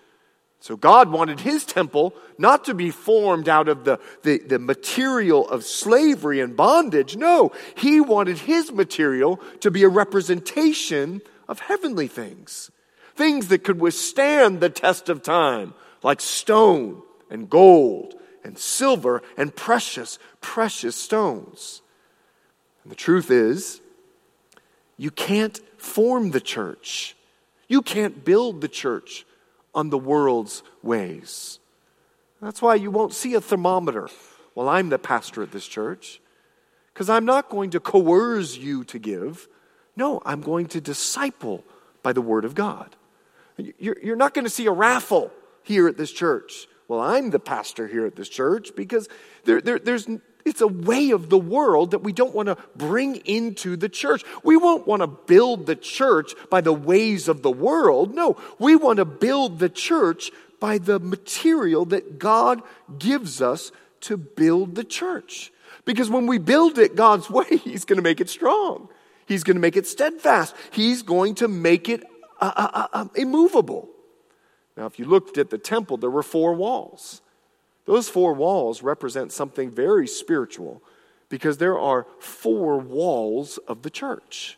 So 0.66 0.76
God 0.76 1.12
wanted 1.12 1.42
his 1.42 1.64
temple 1.64 2.16
not 2.40 2.66
to 2.66 2.74
be 2.74 2.90
formed 2.90 3.48
out 3.48 3.68
of 3.68 3.84
the, 3.84 4.00
the, 4.24 4.40
the, 4.40 4.58
material 4.58 5.48
of 5.48 5.64
slavery 5.64 6.40
and 6.40 6.58
bondage. 6.58 7.16
No, 7.16 7.52
he 7.76 8.02
wanted 8.02 8.40
his 8.40 8.72
material 8.72 9.40
to 9.60 9.70
be 9.70 9.84
a 9.84 9.88
representation 9.88 11.22
of 11.48 11.60
heavenly 11.60 12.08
things. 12.08 12.72
things 13.14 13.50
that 13.50 13.64
could 13.64 13.80
withstand 13.80 14.60
the 14.60 14.72
test 14.72 15.08
of 15.08 15.22
time, 15.22 15.76
like 16.02 16.20
stone 16.20 17.04
and 17.30 17.48
gold 17.48 18.16
and 18.44 18.58
silver 18.58 19.22
and 19.38 19.56
precious, 19.56 20.18
precious 20.42 20.96
stones. 20.96 21.84
And 22.82 22.92
the 22.92 22.96
truth 22.96 23.30
is, 23.30 23.82
you 24.98 25.12
can't 25.12 25.60
form 25.78 26.32
the 26.32 26.42
church. 26.42 27.16
You 27.68 27.84
can't 27.84 28.26
build 28.26 28.62
the 28.62 28.68
church 28.68 29.28
on 29.76 29.90
the 29.92 29.98
world's 29.98 30.64
ways. 30.82 31.60
That's 32.42 32.62
why 32.62 32.76
you 32.76 32.90
won't 32.90 33.14
see 33.14 33.34
a 33.34 33.42
thermometer 33.42 34.10
while 34.54 34.70
I'm 34.70 34.90
the 34.90 34.98
pastor 34.98 35.44
at 35.44 35.52
this 35.52 35.68
church, 35.68 36.22
because 36.94 37.10
I'm 37.10 37.26
not 37.26 37.50
going 37.50 37.72
to 37.72 37.80
coerce 37.80 38.58
you 38.58 38.84
to 38.86 38.98
give. 38.98 39.48
No, 39.96 40.22
I'm 40.26 40.42
going 40.42 40.68
to 40.68 40.82
disciple 40.82 41.64
by 42.02 42.14
the 42.14 42.22
Word 42.22 42.46
of 42.46 42.56
God. 42.56 42.96
You're, 43.58 43.98
you're 44.02 44.16
not 44.16 44.34
going 44.34 44.46
to 44.46 44.50
see 44.50 44.66
a 44.66 44.72
raffle 44.72 45.32
here 45.64 45.88
at 45.88 45.98
this 45.98 46.12
church. 46.12 46.68
Well, 46.88 47.00
I'm 47.00 47.32
the 47.32 47.40
pastor 47.40 47.88
here 47.88 48.06
at 48.06 48.16
this 48.16 48.30
church 48.30 48.76
because 48.76 49.10
there, 49.46 49.60
there, 49.60 49.80
there's, 49.80 50.08
it's 50.46 50.62
a 50.62 50.68
way 50.68 51.10
of 51.10 51.30
the 51.30 51.40
world 51.40 51.92
that 51.92 52.04
we 52.04 52.14
don't 52.14 52.36
want 52.36 52.48
to 52.48 52.58
bring 52.76 53.16
into 53.26 53.76
the 53.76 53.90
church. 53.90 54.24
We 54.44 54.56
won't 54.56 54.86
want 54.86 55.02
to 55.02 55.08
build 55.08 55.66
the 55.66 55.76
church 55.76 56.34
by 56.52 56.62
the 56.62 56.72
ways 56.72 57.28
of 57.28 57.42
the 57.42 57.52
world. 57.52 58.14
No, 58.14 58.38
we 58.60 58.76
want 58.76 58.98
to 58.98 59.06
build 59.06 59.58
the 59.58 59.70
church 59.70 60.32
by 60.60 60.78
the 60.78 61.00
material 61.00 61.86
that 61.86 62.20
God 62.20 62.62
gives 62.98 63.42
us 63.42 63.72
to 64.02 64.18
build 64.18 64.76
the 64.76 64.84
church. 64.84 65.52
Because 65.84 66.10
when 66.10 66.28
we 66.28 66.38
build 66.38 66.78
it 66.78 66.96
God's 66.96 67.30
way, 67.30 67.58
He's 67.58 67.86
going 67.86 67.98
to 67.98 68.04
make 68.04 68.22
it 68.22 68.30
strong. 68.30 68.88
He's 69.26 69.44
going 69.44 69.56
to 69.56 69.62
make 69.62 69.76
it 69.76 69.88
steadfast. 69.88 70.56
He's 70.72 71.02
going 71.02 71.36
to 71.36 71.48
make 71.48 71.90
it 71.90 72.04
uh, 72.40 72.52
uh, 72.56 72.70
uh, 72.74 72.88
uh, 72.94 73.08
immovable. 73.16 73.90
Now, 74.78 74.86
if 74.86 75.00
you 75.00 75.06
looked 75.06 75.40
at 75.40 75.50
the 75.50 75.58
temple, 75.58 75.98
there 75.98 76.12
were 76.12 76.22
four 76.22 76.54
walls. 76.54 77.22
Those 77.86 78.10
four 78.10 78.34
walls 78.34 78.82
represent 78.82 79.32
something 79.32 79.72
very 79.72 80.08
spiritual 80.08 80.82
because 81.30 81.58
there 81.58 81.80
are 81.80 82.08
four 82.20 82.78
walls 82.80 83.58
of 83.68 83.84
the 83.84 83.90
church. 83.90 84.58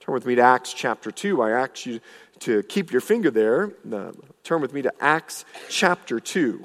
Turn 0.00 0.14
with 0.14 0.26
me 0.26 0.34
to 0.36 0.42
Acts 0.42 0.72
chapter 0.72 1.10
2. 1.10 1.42
I 1.42 1.50
ask 1.50 1.86
you 1.86 2.00
to 2.40 2.62
keep 2.62 2.92
your 2.92 3.00
finger 3.00 3.30
there. 3.30 3.72
Uh, 3.90 4.12
turn 4.44 4.60
with 4.60 4.72
me 4.72 4.82
to 4.82 4.92
Acts 5.00 5.44
chapter 5.68 6.20
2. 6.20 6.64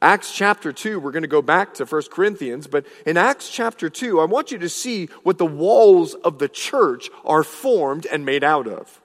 Acts 0.00 0.32
chapter 0.32 0.72
2, 0.72 1.00
we're 1.00 1.10
going 1.10 1.22
to 1.22 1.28
go 1.28 1.42
back 1.42 1.74
to 1.74 1.84
1 1.84 2.02
Corinthians, 2.12 2.68
but 2.68 2.86
in 3.04 3.16
Acts 3.16 3.50
chapter 3.50 3.90
2, 3.90 4.20
I 4.20 4.24
want 4.24 4.52
you 4.52 4.58
to 4.58 4.68
see 4.68 5.06
what 5.24 5.38
the 5.38 5.46
walls 5.46 6.14
of 6.14 6.38
the 6.38 6.48
church 6.48 7.10
are 7.24 7.42
formed 7.42 8.06
and 8.06 8.24
made 8.24 8.44
out 8.44 8.68
of. 8.68 9.00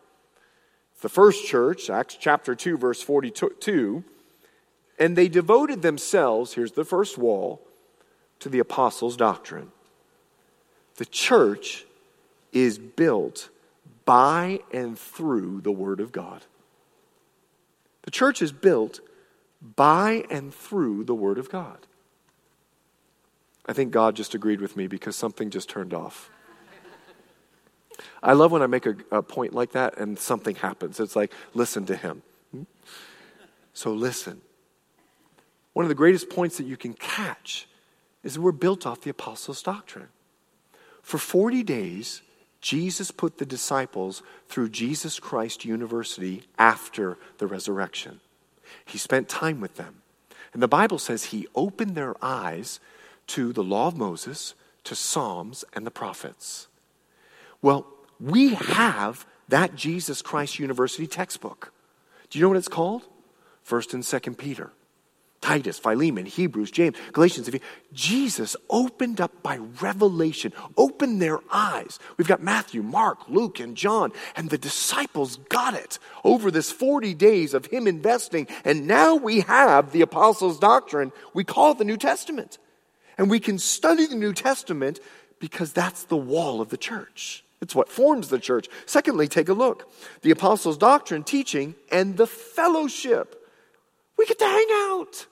The 1.01 1.09
first 1.09 1.45
church, 1.45 1.89
Acts 1.89 2.17
chapter 2.19 2.53
2, 2.53 2.77
verse 2.77 3.01
42, 3.01 4.03
and 4.97 5.15
they 5.15 5.27
devoted 5.27 5.81
themselves, 5.81 6.53
here's 6.53 6.73
the 6.73 6.85
first 6.85 7.17
wall, 7.17 7.61
to 8.39 8.49
the 8.49 8.59
apostles' 8.59 9.17
doctrine. 9.17 9.71
The 10.95 11.05
church 11.05 11.85
is 12.51 12.77
built 12.77 13.49
by 14.05 14.61
and 14.71 14.97
through 14.97 15.61
the 15.61 15.71
Word 15.71 15.99
of 15.99 16.11
God. 16.11 16.45
The 18.03 18.11
church 18.11 18.41
is 18.41 18.51
built 18.51 18.99
by 19.75 20.25
and 20.29 20.53
through 20.53 21.03
the 21.03 21.15
Word 21.15 21.37
of 21.37 21.49
God. 21.49 21.79
I 23.65 23.73
think 23.73 23.91
God 23.91 24.15
just 24.15 24.35
agreed 24.35 24.61
with 24.61 24.77
me 24.77 24.87
because 24.87 25.15
something 25.15 25.49
just 25.49 25.69
turned 25.69 25.93
off. 25.93 26.29
I 28.21 28.33
love 28.33 28.51
when 28.51 28.61
I 28.61 28.67
make 28.67 28.85
a, 28.85 28.95
a, 29.11 29.23
point 29.23 29.53
like 29.53 29.71
that 29.71 29.97
and 29.97 30.19
something 30.19 30.55
happens. 30.55 30.99
It's 30.99 31.15
like, 31.15 31.31
listen 31.53 31.85
to 31.87 31.95
him. 31.95 32.21
Hmm? 32.51 32.63
So 33.73 33.93
listen. 33.93 34.41
One 35.75 35.83
of 35.83 35.89
the 35.89 35.95
greatest 35.95 36.29
points 36.29 36.55
that 36.57 36.65
you 36.67 36.77
can 36.77 36.93
catch 36.93 37.67
is 38.23 38.35
that 38.35 38.41
we're 38.41 38.53
built 38.53 38.85
off 38.87 39.01
the 39.01 39.09
apostles' 39.09 39.61
doctrine. 39.61 40.07
For 41.01 41.17
40 41.17 41.63
days, 41.63 42.21
Jesus 42.61 43.11
put 43.11 43.39
the 43.39 43.45
disciples 43.45 44.23
through 44.47 44.69
Jesus 44.69 45.19
Christ 45.19 45.65
University 45.65 46.43
after 46.57 47.17
the 47.39 47.45
resurrection. 47.45 48.21
He 48.85 48.97
spent 48.97 49.27
time 49.27 49.59
with 49.59 49.75
them. 49.75 50.01
And 50.53 50.63
the 50.63 50.69
Bible 50.69 50.97
says 50.97 51.25
he 51.25 51.45
opened 51.55 51.95
their 51.95 52.15
eyes 52.23 52.79
to 53.27 53.51
the 53.51 53.61
law 53.61 53.89
of 53.89 53.97
Moses, 53.97 54.53
to 54.85 54.95
Psalms, 54.95 55.65
and 55.73 55.85
the 55.85 55.91
prophets. 55.91 56.69
Well, 57.61 57.85
we 58.17 58.53
have 58.53 59.25
that 59.49 59.75
Jesus 59.75 60.21
Christ 60.21 60.57
University 60.57 61.05
textbook. 61.05 61.73
Do 62.29 62.39
you 62.39 62.43
know 62.43 62.49
what 62.49 62.57
it's 62.57 62.69
called? 62.69 63.03
First 63.61 63.93
and 63.93 64.05
Second 64.05 64.37
Peter. 64.37 64.71
Titus, 65.45 65.77
Philemon, 65.77 66.25
Hebrews, 66.25 66.71
James, 66.71 66.97
Galatians. 67.13 67.47
Jesus 67.93 68.55
opened 68.67 69.21
up 69.21 69.43
by 69.43 69.57
revelation, 69.79 70.51
opened 70.75 71.21
their 71.21 71.39
eyes. 71.51 71.99
We've 72.17 72.27
got 72.27 72.41
Matthew, 72.41 72.81
Mark, 72.81 73.29
Luke, 73.29 73.59
and 73.59 73.77
John, 73.77 74.11
and 74.35 74.49
the 74.49 74.57
disciples 74.57 75.37
got 75.49 75.75
it 75.75 75.99
over 76.23 76.49
this 76.49 76.71
40 76.71 77.13
days 77.13 77.53
of 77.53 77.67
him 77.67 77.85
investing. 77.85 78.47
And 78.63 78.87
now 78.87 79.13
we 79.13 79.41
have 79.41 79.91
the 79.91 80.01
apostles' 80.01 80.57
doctrine. 80.57 81.11
We 81.35 81.43
call 81.43 81.75
the 81.75 81.85
New 81.85 81.97
Testament. 81.97 82.57
And 83.15 83.29
we 83.29 83.39
can 83.39 83.59
study 83.59 84.07
the 84.07 84.15
New 84.15 84.33
Testament 84.33 84.99
because 85.39 85.71
that's 85.71 86.05
the 86.05 86.17
wall 86.17 86.59
of 86.59 86.69
the 86.69 86.77
church. 86.77 87.43
It's 87.61 87.75
what 87.75 87.89
forms 87.89 88.29
the 88.29 88.39
church. 88.39 88.67
Secondly, 88.87 89.27
take 89.27 89.49
a 89.49 89.53
look. 89.53 89.91
The 90.23 90.31
apostles' 90.31 90.79
doctrine, 90.79 91.23
teaching, 91.23 91.75
and 91.91 92.17
the 92.17 92.25
fellowship. 92.25 93.47
We 94.17 94.25
get 94.25 94.39
to 94.39 94.45
hang 94.45 94.67
out. 94.71 95.27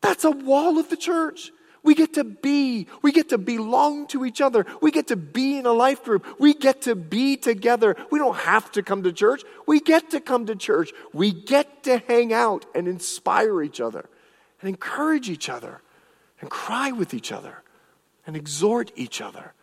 That's 0.00 0.24
a 0.24 0.30
wall 0.30 0.78
of 0.78 0.88
the 0.88 0.96
church. 0.96 1.52
We 1.82 1.94
get 1.94 2.14
to 2.14 2.24
be, 2.24 2.88
we 3.00 3.10
get 3.10 3.30
to 3.30 3.38
belong 3.38 4.06
to 4.08 4.24
each 4.24 4.40
other. 4.40 4.66
We 4.82 4.90
get 4.90 5.08
to 5.08 5.16
be 5.16 5.58
in 5.58 5.66
a 5.66 5.72
life 5.72 6.04
group. 6.04 6.26
We 6.38 6.52
get 6.52 6.82
to 6.82 6.94
be 6.94 7.36
together. 7.36 7.96
We 8.10 8.18
don't 8.18 8.36
have 8.36 8.70
to 8.72 8.82
come 8.82 9.02
to 9.04 9.12
church. 9.12 9.42
We 9.66 9.80
get 9.80 10.10
to 10.10 10.20
come 10.20 10.46
to 10.46 10.56
church. 10.56 10.92
We 11.14 11.32
get 11.32 11.84
to 11.84 11.98
hang 11.98 12.32
out 12.34 12.66
and 12.74 12.86
inspire 12.86 13.62
each 13.62 13.80
other 13.80 14.08
and 14.60 14.68
encourage 14.68 15.30
each 15.30 15.48
other 15.48 15.80
and 16.40 16.50
cry 16.50 16.92
with 16.92 17.14
each 17.14 17.32
other 17.32 17.62
and 18.26 18.36
exhort 18.36 18.92
each 18.94 19.22
other 19.22 19.54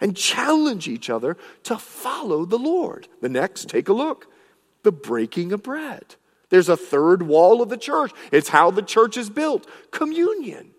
and 0.00 0.16
challenge 0.16 0.88
each 0.88 1.10
other 1.10 1.36
to 1.64 1.76
follow 1.76 2.46
the 2.46 2.58
Lord. 2.58 3.08
The 3.20 3.28
next, 3.28 3.68
take 3.68 3.88
a 3.88 3.92
look 3.92 4.28
the 4.86 4.92
breaking 4.92 5.52
of 5.52 5.64
bread. 5.64 6.14
There's 6.48 6.68
a 6.68 6.76
third 6.76 7.22
wall 7.22 7.60
of 7.60 7.68
the 7.68 7.76
church. 7.76 8.12
It's 8.30 8.48
how 8.48 8.70
the 8.70 8.82
church 8.82 9.16
is 9.16 9.30
built 9.30 9.66
communion. 9.90 10.70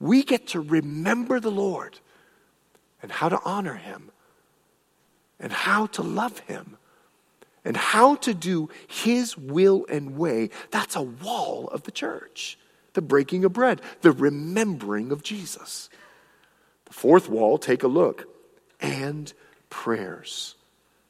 We 0.00 0.22
get 0.22 0.48
to 0.48 0.60
remember 0.60 1.40
the 1.40 1.50
Lord 1.50 1.98
and 3.02 3.10
how 3.10 3.28
to 3.28 3.40
honor 3.44 3.74
Him 3.74 4.10
and 5.40 5.52
how 5.52 5.86
to 5.86 6.02
love 6.02 6.38
Him 6.40 6.76
and 7.64 7.76
how 7.76 8.14
to 8.16 8.32
do 8.32 8.70
His 8.86 9.36
will 9.36 9.84
and 9.88 10.16
way. 10.16 10.50
That's 10.70 10.96
a 10.96 11.02
wall 11.02 11.68
of 11.68 11.82
the 11.82 11.90
church. 11.90 12.58
The 12.94 13.02
breaking 13.02 13.44
of 13.44 13.52
bread, 13.52 13.82
the 14.00 14.12
remembering 14.12 15.12
of 15.12 15.22
Jesus. 15.22 15.90
The 16.86 16.94
fourth 16.94 17.28
wall, 17.28 17.58
take 17.58 17.82
a 17.82 17.88
look, 17.88 18.26
and 18.80 19.32
prayers. 19.70 20.54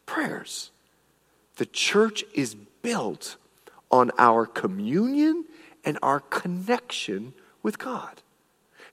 Prayers. 0.07 0.71
The 1.57 1.67
church 1.67 2.25
is 2.35 2.55
built 2.55 3.37
on 3.91 4.11
our 4.19 4.47
communion 4.47 5.45
and 5.85 5.99
our 6.03 6.21
connection 6.21 7.33
with 7.63 7.79
God. 7.79 8.23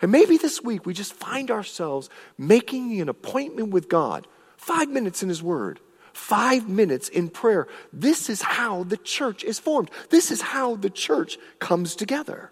And 0.01 0.11
maybe 0.11 0.37
this 0.37 0.63
week 0.63 0.85
we 0.85 0.93
just 0.93 1.13
find 1.13 1.51
ourselves 1.51 2.09
making 2.37 2.99
an 2.99 3.09
appointment 3.09 3.69
with 3.69 3.89
God, 3.89 4.27
five 4.57 4.89
minutes 4.89 5.23
in 5.23 5.29
His 5.29 5.41
Word, 5.41 5.79
five 6.13 6.67
minutes 6.67 7.09
in 7.09 7.29
prayer. 7.29 7.67
This 7.91 8.29
is 8.29 8.41
how 8.41 8.83
the 8.83 8.97
church 8.97 9.43
is 9.43 9.59
formed, 9.59 9.91
this 10.09 10.31
is 10.31 10.41
how 10.41 10.75
the 10.75 10.89
church 10.89 11.37
comes 11.59 11.95
together. 11.95 12.51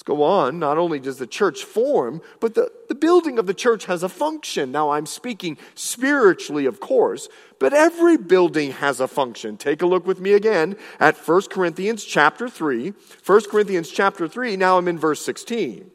Let's 0.00 0.06
go 0.06 0.22
on. 0.22 0.58
Not 0.58 0.78
only 0.78 0.98
does 0.98 1.18
the 1.18 1.26
church 1.26 1.62
form, 1.62 2.22
but 2.40 2.54
the, 2.54 2.72
the 2.88 2.94
building 2.94 3.38
of 3.38 3.46
the 3.46 3.52
church 3.52 3.84
has 3.84 4.02
a 4.02 4.08
function. 4.08 4.72
Now, 4.72 4.92
I'm 4.92 5.04
speaking 5.04 5.58
spiritually, 5.74 6.64
of 6.64 6.80
course, 6.80 7.28
but 7.58 7.74
every 7.74 8.16
building 8.16 8.70
has 8.72 8.98
a 8.98 9.06
function. 9.06 9.58
Take 9.58 9.82
a 9.82 9.86
look 9.86 10.06
with 10.06 10.18
me 10.18 10.32
again 10.32 10.78
at 10.98 11.18
1 11.18 11.42
Corinthians 11.50 12.02
chapter 12.02 12.48
3. 12.48 12.94
1 13.26 13.40
Corinthians 13.50 13.90
chapter 13.90 14.26
3, 14.26 14.56
now 14.56 14.78
I'm 14.78 14.88
in 14.88 14.98
verse 14.98 15.22
16. 15.22 15.90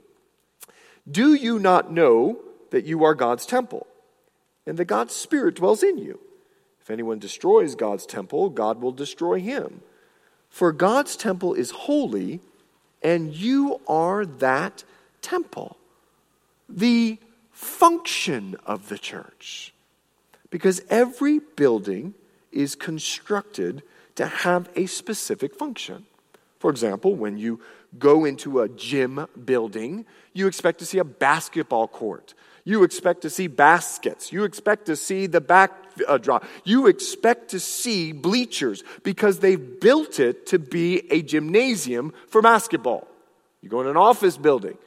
Do 1.09 1.33
you 1.33 1.57
not 1.57 1.91
know 1.91 2.37
that 2.69 2.85
you 2.85 3.03
are 3.03 3.15
God's 3.15 3.47
temple 3.47 3.87
and 4.67 4.77
that 4.77 4.85
God's 4.85 5.15
Spirit 5.15 5.55
dwells 5.55 5.81
in 5.81 5.97
you? 5.97 6.19
If 6.79 6.91
anyone 6.91 7.17
destroys 7.17 7.73
God's 7.73 8.05
temple, 8.05 8.51
God 8.51 8.83
will 8.83 8.91
destroy 8.91 9.39
him. 9.39 9.81
For 10.47 10.71
God's 10.71 11.15
temple 11.15 11.55
is 11.55 11.71
holy 11.71 12.41
and 13.05 13.35
you 13.35 13.79
are 13.87 14.25
that 14.25 14.83
temple, 15.21 15.77
the 16.67 17.19
function 17.51 18.55
of 18.65 18.89
the 18.89 18.97
church. 18.97 19.75
Because 20.49 20.81
every 20.89 21.37
building 21.37 22.15
is 22.51 22.73
constructed 22.73 23.83
to 24.15 24.25
have 24.25 24.69
a 24.75 24.87
specific 24.87 25.53
function. 25.53 26.07
For 26.57 26.71
example, 26.71 27.13
when 27.13 27.37
you 27.37 27.59
go 27.99 28.25
into 28.25 28.61
a 28.61 28.69
gym 28.69 29.27
building, 29.45 30.07
you 30.33 30.47
expect 30.47 30.79
to 30.79 30.85
see 30.87 30.97
a 30.97 31.03
basketball 31.03 31.87
court. 31.87 32.33
You 32.65 32.83
expect 32.83 33.21
to 33.21 33.29
see 33.29 33.45
baskets. 33.47 34.33
You 34.33 34.43
expect 34.43 34.87
to 34.87 34.95
see 34.95 35.27
the 35.27 35.39
backdrop. 35.39 36.43
Uh, 36.43 36.47
you 36.63 36.87
expect 36.87 37.51
to 37.51 37.59
see 37.59 38.11
bleachers 38.11 38.83
because 39.03 39.39
they've 39.39 39.79
built 39.79 40.19
it 40.19 40.47
to 40.47 40.59
be 40.59 41.09
a 41.11 41.21
gymnasium 41.21 42.11
for 42.27 42.41
basketball. 42.41 43.07
You 43.61 43.69
go 43.69 43.81
in 43.81 43.87
an 43.87 43.97
office 43.97 44.35
building. 44.35 44.77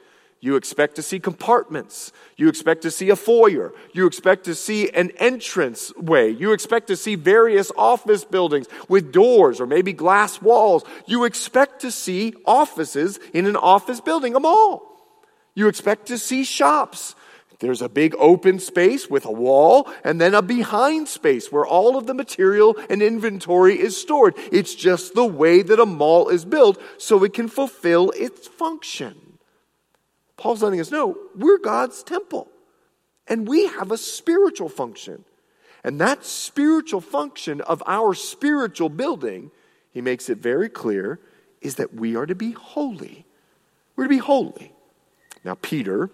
You 0.41 0.55
expect 0.55 0.95
to 0.95 1.01
see 1.01 1.19
compartments. 1.19 2.13
You 2.37 2.47
expect 2.47 2.83
to 2.83 2.91
see 2.91 3.09
a 3.09 3.15
foyer. 3.15 3.73
You 3.93 4.07
expect 4.07 4.45
to 4.45 4.55
see 4.55 4.89
an 4.89 5.11
entrance 5.17 5.93
way. 5.95 6.29
You 6.29 6.53
expect 6.53 6.87
to 6.87 6.95
see 6.95 7.15
various 7.15 7.71
office 7.77 8.23
buildings 8.23 8.67
with 8.87 9.11
doors 9.11 9.59
or 9.59 9.65
maybe 9.65 9.91
glass 9.91 10.41
walls. 10.41 10.83
You 11.05 11.25
expect 11.25 11.81
to 11.81 11.91
see 11.91 12.35
offices 12.45 13.19
in 13.33 13.47
an 13.47 13.57
office 13.57 13.99
building, 13.99 14.35
a 14.35 14.39
mall. 14.39 14.85
You 15.55 15.67
expect 15.67 16.07
to 16.07 16.17
see 16.17 16.45
shops. 16.45 17.15
There's 17.59 17.81
a 17.81 17.89
big 17.89 18.15
open 18.17 18.59
space 18.59 19.09
with 19.09 19.25
a 19.25 19.31
wall 19.31 19.89
and 20.03 20.19
then 20.19 20.33
a 20.33 20.41
behind 20.41 21.09
space 21.09 21.51
where 21.51 21.65
all 21.65 21.97
of 21.97 22.07
the 22.07 22.13
material 22.13 22.77
and 22.89 23.01
inventory 23.01 23.77
is 23.77 23.99
stored. 23.99 24.35
It's 24.51 24.73
just 24.73 25.13
the 25.13 25.25
way 25.25 25.61
that 25.61 25.79
a 25.79 25.85
mall 25.85 26.29
is 26.29 26.45
built 26.45 26.81
so 26.97 27.23
it 27.23 27.33
can 27.33 27.49
fulfill 27.49 28.11
its 28.11 28.47
function. 28.47 29.37
Paul's 30.37 30.63
letting 30.63 30.79
us 30.79 30.89
know 30.89 31.17
we're 31.35 31.57
God's 31.57 32.01
temple 32.01 32.49
and 33.27 33.45
we 33.45 33.67
have 33.67 33.91
a 33.91 33.97
spiritual 33.97 34.69
function. 34.69 35.25
And 35.83 35.99
that 35.99 36.25
spiritual 36.25 37.01
function 37.01 37.59
of 37.61 37.83
our 37.85 38.13
spiritual 38.13 38.89
building, 38.89 39.51
he 39.91 40.01
makes 40.01 40.29
it 40.29 40.37
very 40.37 40.69
clear, 40.69 41.19
is 41.61 41.75
that 41.75 41.93
we 41.93 42.15
are 42.15 42.25
to 42.25 42.35
be 42.35 42.51
holy. 42.51 43.25
We're 43.95 44.05
to 44.05 44.09
be 44.09 44.17
holy. 44.17 44.71
Now, 45.43 45.55
Peter, 45.55 46.09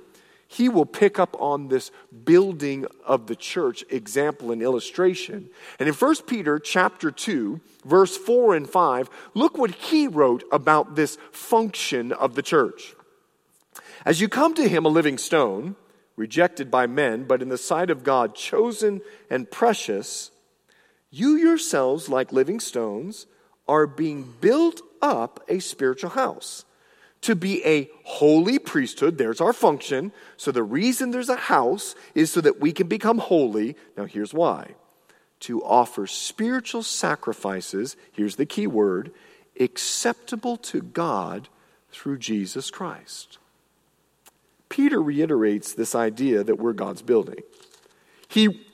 he 0.55 0.69
will 0.69 0.85
pick 0.85 1.19
up 1.19 1.35
on 1.37 1.67
this 1.67 1.91
building 2.23 2.85
of 3.05 3.27
the 3.27 3.35
church 3.35 3.83
example 3.89 4.53
and 4.53 4.61
illustration. 4.61 5.49
And 5.79 5.89
in 5.89 5.93
1 5.93 6.15
Peter 6.27 6.59
chapter 6.59 7.11
2, 7.11 7.59
verse 7.83 8.15
4 8.15 8.55
and 8.55 8.69
5, 8.69 9.09
look 9.33 9.57
what 9.57 9.71
he 9.71 10.07
wrote 10.07 10.45
about 10.53 10.95
this 10.95 11.17
function 11.33 12.13
of 12.13 12.35
the 12.35 12.41
church. 12.41 12.95
As 14.05 14.21
you 14.21 14.29
come 14.29 14.53
to 14.53 14.69
him, 14.69 14.85
a 14.85 14.89
living 14.89 15.17
stone, 15.17 15.75
rejected 16.15 16.71
by 16.71 16.87
men, 16.87 17.25
but 17.25 17.41
in 17.41 17.49
the 17.49 17.57
sight 17.57 17.89
of 17.89 18.05
God, 18.05 18.33
chosen 18.33 19.01
and 19.29 19.51
precious, 19.51 20.31
you 21.11 21.35
yourselves, 21.35 22.07
like 22.07 22.31
living 22.31 22.61
stones, 22.61 23.27
are 23.67 23.87
being 23.87 24.33
built 24.39 24.81
up 25.01 25.43
a 25.49 25.59
spiritual 25.59 26.11
house 26.11 26.63
to 27.25 27.35
be 27.35 27.65
a 27.65 27.89
holy 28.03 28.59
priesthood. 28.59 29.17
There's 29.17 29.41
our 29.41 29.53
function. 29.53 30.11
So 30.37 30.51
the 30.51 30.63
reason 30.63 31.09
there's 31.11 31.29
a 31.29 31.35
house 31.35 31.95
is 32.13 32.31
so 32.31 32.39
that 32.41 32.61
we 32.61 32.71
can 32.71 32.87
become 32.87 33.17
holy. 33.17 33.75
Now, 33.97 34.05
here's 34.05 34.33
why 34.33 34.75
to 35.41 35.63
offer 35.63 36.07
spiritual 36.07 36.81
sacrifices, 36.81 37.97
here's 38.11 38.37
the 38.37 38.45
key 38.45 38.67
word, 38.67 39.11
acceptable 39.59 40.55
to 40.57 40.81
God 40.81 41.49
through 41.91 42.17
Jesus 42.17 42.71
Christ. 42.71 43.37
Peter 44.69 45.01
reiterates 45.01 45.73
this 45.73 45.93
idea 45.93 46.43
that 46.43 46.57
we're 46.57 46.73
God's 46.73 47.01
building. 47.01 47.41
He 48.27 48.65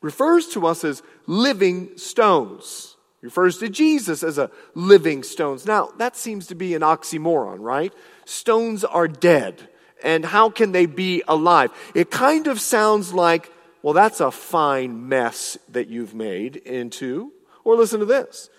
refers 0.00 0.48
to 0.48 0.66
us 0.66 0.84
as 0.84 1.02
living 1.26 1.96
stones. 1.96 2.93
Refers 3.24 3.56
to 3.58 3.70
Jesus 3.70 4.22
as 4.22 4.36
a 4.36 4.50
living 4.74 5.22
stones. 5.22 5.64
Now, 5.64 5.88
that 5.96 6.14
seems 6.14 6.46
to 6.48 6.54
be 6.54 6.74
an 6.74 6.82
oxymoron, 6.82 7.56
right? 7.60 7.90
Stones 8.26 8.84
are 8.84 9.08
dead. 9.08 9.66
And 10.02 10.26
how 10.26 10.50
can 10.50 10.72
they 10.72 10.84
be 10.84 11.22
alive? 11.26 11.70
It 11.94 12.10
kind 12.10 12.48
of 12.48 12.60
sounds 12.60 13.14
like, 13.14 13.50
well, 13.80 13.94
that's 13.94 14.20
a 14.20 14.30
fine 14.30 15.08
mess 15.08 15.56
that 15.70 15.88
you've 15.88 16.14
made 16.14 16.56
into. 16.56 17.32
Or 17.64 17.76
listen 17.76 18.00
to 18.00 18.06
this. 18.06 18.50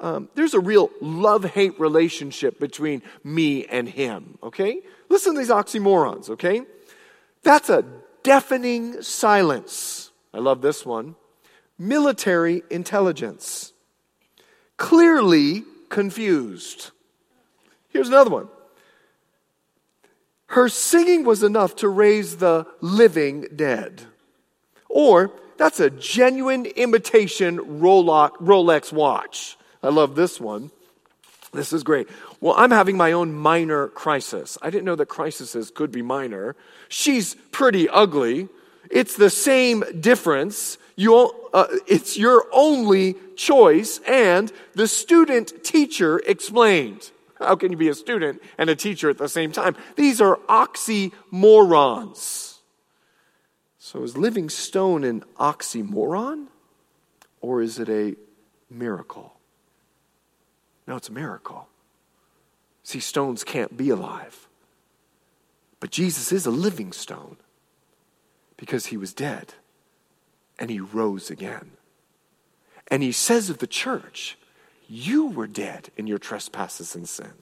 Um, 0.00 0.30
there's 0.34 0.54
a 0.54 0.60
real 0.60 0.90
love 1.02 1.44
hate 1.44 1.78
relationship 1.78 2.58
between 2.58 3.02
me 3.22 3.66
and 3.66 3.86
him, 3.86 4.38
okay? 4.42 4.80
Listen 5.10 5.34
to 5.34 5.40
these 5.40 5.50
oxymorons, 5.50 6.30
okay? 6.30 6.62
That's 7.42 7.68
a 7.68 7.84
deafening 8.22 9.02
silence. 9.02 10.10
I 10.32 10.38
love 10.38 10.62
this 10.62 10.86
one. 10.86 11.16
Military 11.78 12.62
intelligence. 12.70 13.74
Clearly 14.76 15.64
confused. 15.88 16.90
Here's 17.88 18.08
another 18.08 18.30
one. 18.30 18.48
Her 20.48 20.68
singing 20.68 21.24
was 21.24 21.42
enough 21.42 21.76
to 21.76 21.88
raise 21.88 22.36
the 22.36 22.66
living 22.80 23.46
dead. 23.54 24.02
Or, 24.88 25.32
that's 25.56 25.80
a 25.80 25.90
genuine 25.90 26.66
imitation 26.66 27.80
Rolex 27.80 28.92
watch. 28.92 29.56
I 29.82 29.88
love 29.88 30.14
this 30.14 30.40
one. 30.40 30.70
This 31.52 31.72
is 31.72 31.82
great. 31.82 32.08
Well, 32.40 32.54
I'm 32.56 32.70
having 32.70 32.96
my 32.96 33.12
own 33.12 33.32
minor 33.32 33.88
crisis. 33.88 34.58
I 34.60 34.70
didn't 34.70 34.84
know 34.84 34.96
that 34.96 35.06
crises 35.06 35.70
could 35.74 35.90
be 35.90 36.02
minor. 36.02 36.54
She's 36.88 37.34
pretty 37.50 37.88
ugly. 37.88 38.48
It's 38.90 39.16
the 39.16 39.30
same 39.30 39.82
difference. 39.98 40.78
You, 40.96 41.32
uh, 41.52 41.66
it's 41.86 42.16
your 42.16 42.46
only 42.52 43.16
choice. 43.36 44.00
And 44.08 44.50
the 44.74 44.88
student 44.88 45.62
teacher 45.62 46.20
explained. 46.26 47.10
How 47.38 47.54
can 47.54 47.70
you 47.70 47.76
be 47.76 47.88
a 47.88 47.94
student 47.94 48.42
and 48.56 48.70
a 48.70 48.74
teacher 48.74 49.10
at 49.10 49.18
the 49.18 49.28
same 49.28 49.52
time? 49.52 49.76
These 49.94 50.22
are 50.22 50.38
oxymorons. 50.48 52.54
So 53.78 54.02
is 54.02 54.16
living 54.16 54.48
stone 54.48 55.04
an 55.04 55.22
oxymoron? 55.38 56.46
Or 57.42 57.60
is 57.60 57.78
it 57.78 57.90
a 57.90 58.16
miracle? 58.70 59.34
No, 60.86 60.96
it's 60.96 61.10
a 61.10 61.12
miracle. 61.12 61.68
See, 62.82 63.00
stones 63.00 63.44
can't 63.44 63.76
be 63.76 63.90
alive. 63.90 64.48
But 65.78 65.90
Jesus 65.90 66.32
is 66.32 66.46
a 66.46 66.50
living 66.50 66.92
stone 66.92 67.36
because 68.56 68.86
he 68.86 68.96
was 68.96 69.12
dead 69.12 69.52
and 70.58 70.70
he 70.70 70.80
rose 70.80 71.30
again. 71.30 71.72
And 72.88 73.02
he 73.02 73.12
says 73.12 73.50
of 73.50 73.58
the 73.58 73.66
church, 73.66 74.38
You 74.88 75.28
were 75.28 75.46
dead 75.46 75.90
in 75.96 76.06
your 76.06 76.18
trespasses 76.18 76.94
and 76.94 77.08
sin. 77.08 77.32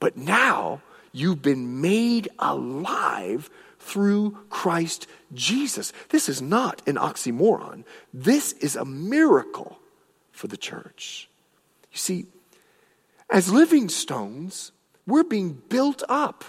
But 0.00 0.16
now 0.16 0.82
you've 1.12 1.42
been 1.42 1.80
made 1.80 2.28
alive 2.38 3.50
through 3.78 4.38
Christ 4.50 5.06
Jesus. 5.32 5.92
This 6.08 6.28
is 6.28 6.40
not 6.40 6.82
an 6.88 6.96
oxymoron. 6.96 7.84
This 8.12 8.52
is 8.52 8.76
a 8.76 8.84
miracle 8.84 9.78
for 10.32 10.48
the 10.48 10.56
church. 10.56 11.28
You 11.92 11.98
see, 11.98 12.26
as 13.30 13.52
living 13.52 13.88
stones, 13.88 14.72
we're 15.06 15.24
being 15.24 15.62
built 15.68 16.02
up. 16.08 16.44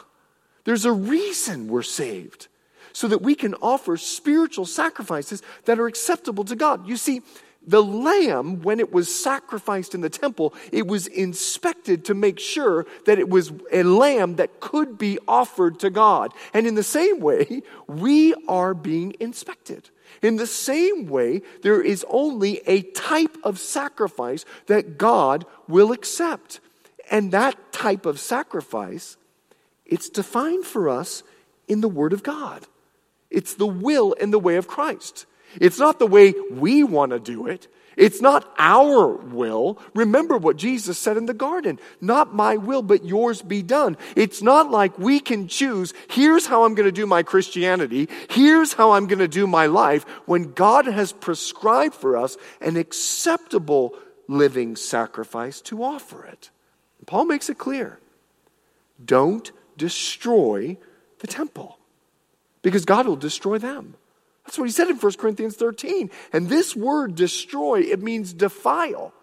There's 0.63 0.86
a 0.86 0.91
reason 0.91 1.67
we're 1.67 1.84
saved, 1.84 2.48
so 2.95 3.10
that 3.10 3.21
we 3.21 3.36
can 3.36 3.53
offer 3.55 3.97
spiritual 3.97 4.65
sacrifices 4.65 5.43
that 5.65 5.77
are 5.77 5.86
acceptable 5.86 6.45
to 6.45 6.55
God. 6.55 6.88
You 6.88 6.95
see, 6.95 7.21
the 7.67 7.84
lamb, 7.84 8.62
when 8.62 8.79
it 8.79 8.93
was 8.93 9.13
sacrificed 9.13 9.93
in 9.93 9.99
the 9.99 10.10
temple, 10.10 10.53
it 10.71 10.88
was 10.88 11.05
inspected 11.08 12.05
to 12.05 12.13
make 12.13 12.39
sure 12.39 12.86
that 13.05 13.19
it 13.19 13.27
was 13.27 13.51
a 13.69 13.84
lamb 13.84 14.38
that 14.38 14.62
could 14.62 14.97
be 14.97 15.19
offered 15.27 15.77
to 15.81 15.89
God. 15.89 16.31
And 16.53 16.65
in 16.65 16.75
the 16.75 16.84
same 16.84 17.19
way, 17.19 17.63
we 17.86 18.34
are 18.47 18.73
being 18.73 19.13
inspected. 19.19 19.89
In 20.21 20.38
the 20.38 20.47
same 20.47 21.08
way, 21.08 21.41
there 21.63 21.81
is 21.81 22.05
only 22.10 22.62
a 22.65 22.84
type 22.93 23.36
of 23.43 23.60
sacrifice 23.60 24.45
that 24.67 24.97
God 24.97 25.45
will 25.67 25.91
accept. 25.91 26.62
And 27.12 27.34
that 27.34 27.73
type 27.73 28.05
of 28.05 28.21
sacrifice, 28.21 29.17
it's 29.86 30.08
defined 30.08 30.63
for 30.63 30.88
us 30.88 31.23
in 31.67 31.81
the 31.81 31.89
Word 31.89 32.13
of 32.13 32.23
God. 32.23 32.65
It's 33.36 33.54
the 33.54 33.67
will 33.67 34.15
and 34.19 34.32
the 34.32 34.39
way 34.39 34.56
of 34.56 34.67
Christ. 34.67 35.26
It's 35.60 35.78
not 35.78 36.00
the 36.00 36.08
way 36.08 36.34
we 36.50 36.84
want 36.84 37.12
to 37.12 37.19
do 37.19 37.48
it. 37.48 37.67
It's 37.98 38.21
not 38.21 38.54
our 38.58 39.08
will. 39.08 39.78
Remember 39.93 40.38
what 40.38 40.58
Jesus 40.58 40.98
said 40.98 41.17
in 41.17 41.28
the 41.28 41.34
garden 41.34 41.80
Not 42.02 42.34
my 42.34 42.58
will, 42.58 42.82
but 42.82 43.06
yours 43.06 43.41
be 43.41 43.62
done. 43.62 43.98
It's 44.15 44.41
not 44.41 44.71
like 44.71 44.98
we 44.98 45.19
can 45.19 45.48
choose, 45.48 45.93
here's 46.10 46.45
how 46.45 46.63
I'm 46.63 46.76
going 46.76 46.88
to 46.88 46.91
do 46.91 47.06
my 47.06 47.24
Christianity, 47.24 48.10
here's 48.30 48.74
how 48.74 48.91
I'm 48.91 49.08
going 49.08 49.19
to 49.19 49.28
do 49.28 49.48
my 49.48 49.65
life, 49.65 50.04
when 50.26 50.54
God 50.54 50.86
has 50.86 51.12
prescribed 51.12 51.95
for 51.95 52.17
us 52.17 52.38
an 52.62 52.78
acceptable 52.78 53.93
living 54.28 54.76
sacrifice 54.76 55.62
to 55.62 55.84
offer 55.84 56.26
it. 56.26 56.50
Paul 57.06 57.26
makes 57.26 57.50
it 57.50 57.58
clear 57.58 58.00
don't 59.04 59.52
destroy 59.78 60.78
the 61.19 61.28
temple 61.28 61.78
because 62.65 62.84
God 62.84 63.06
will 63.06 63.15
destroy 63.15 63.60
them. 63.60 63.93
That's 64.43 64.58
what 64.58 64.65
he 64.65 64.71
said 64.71 64.88
in 64.89 64.95
1 64.95 65.13
Corinthians 65.13 65.56
13. 65.56 66.10
And 66.34 66.49
this 66.49 66.75
word 66.75 67.13
destroy, 67.13 67.82
it 67.82 68.01
means 68.01 68.34
defile. 68.34 69.13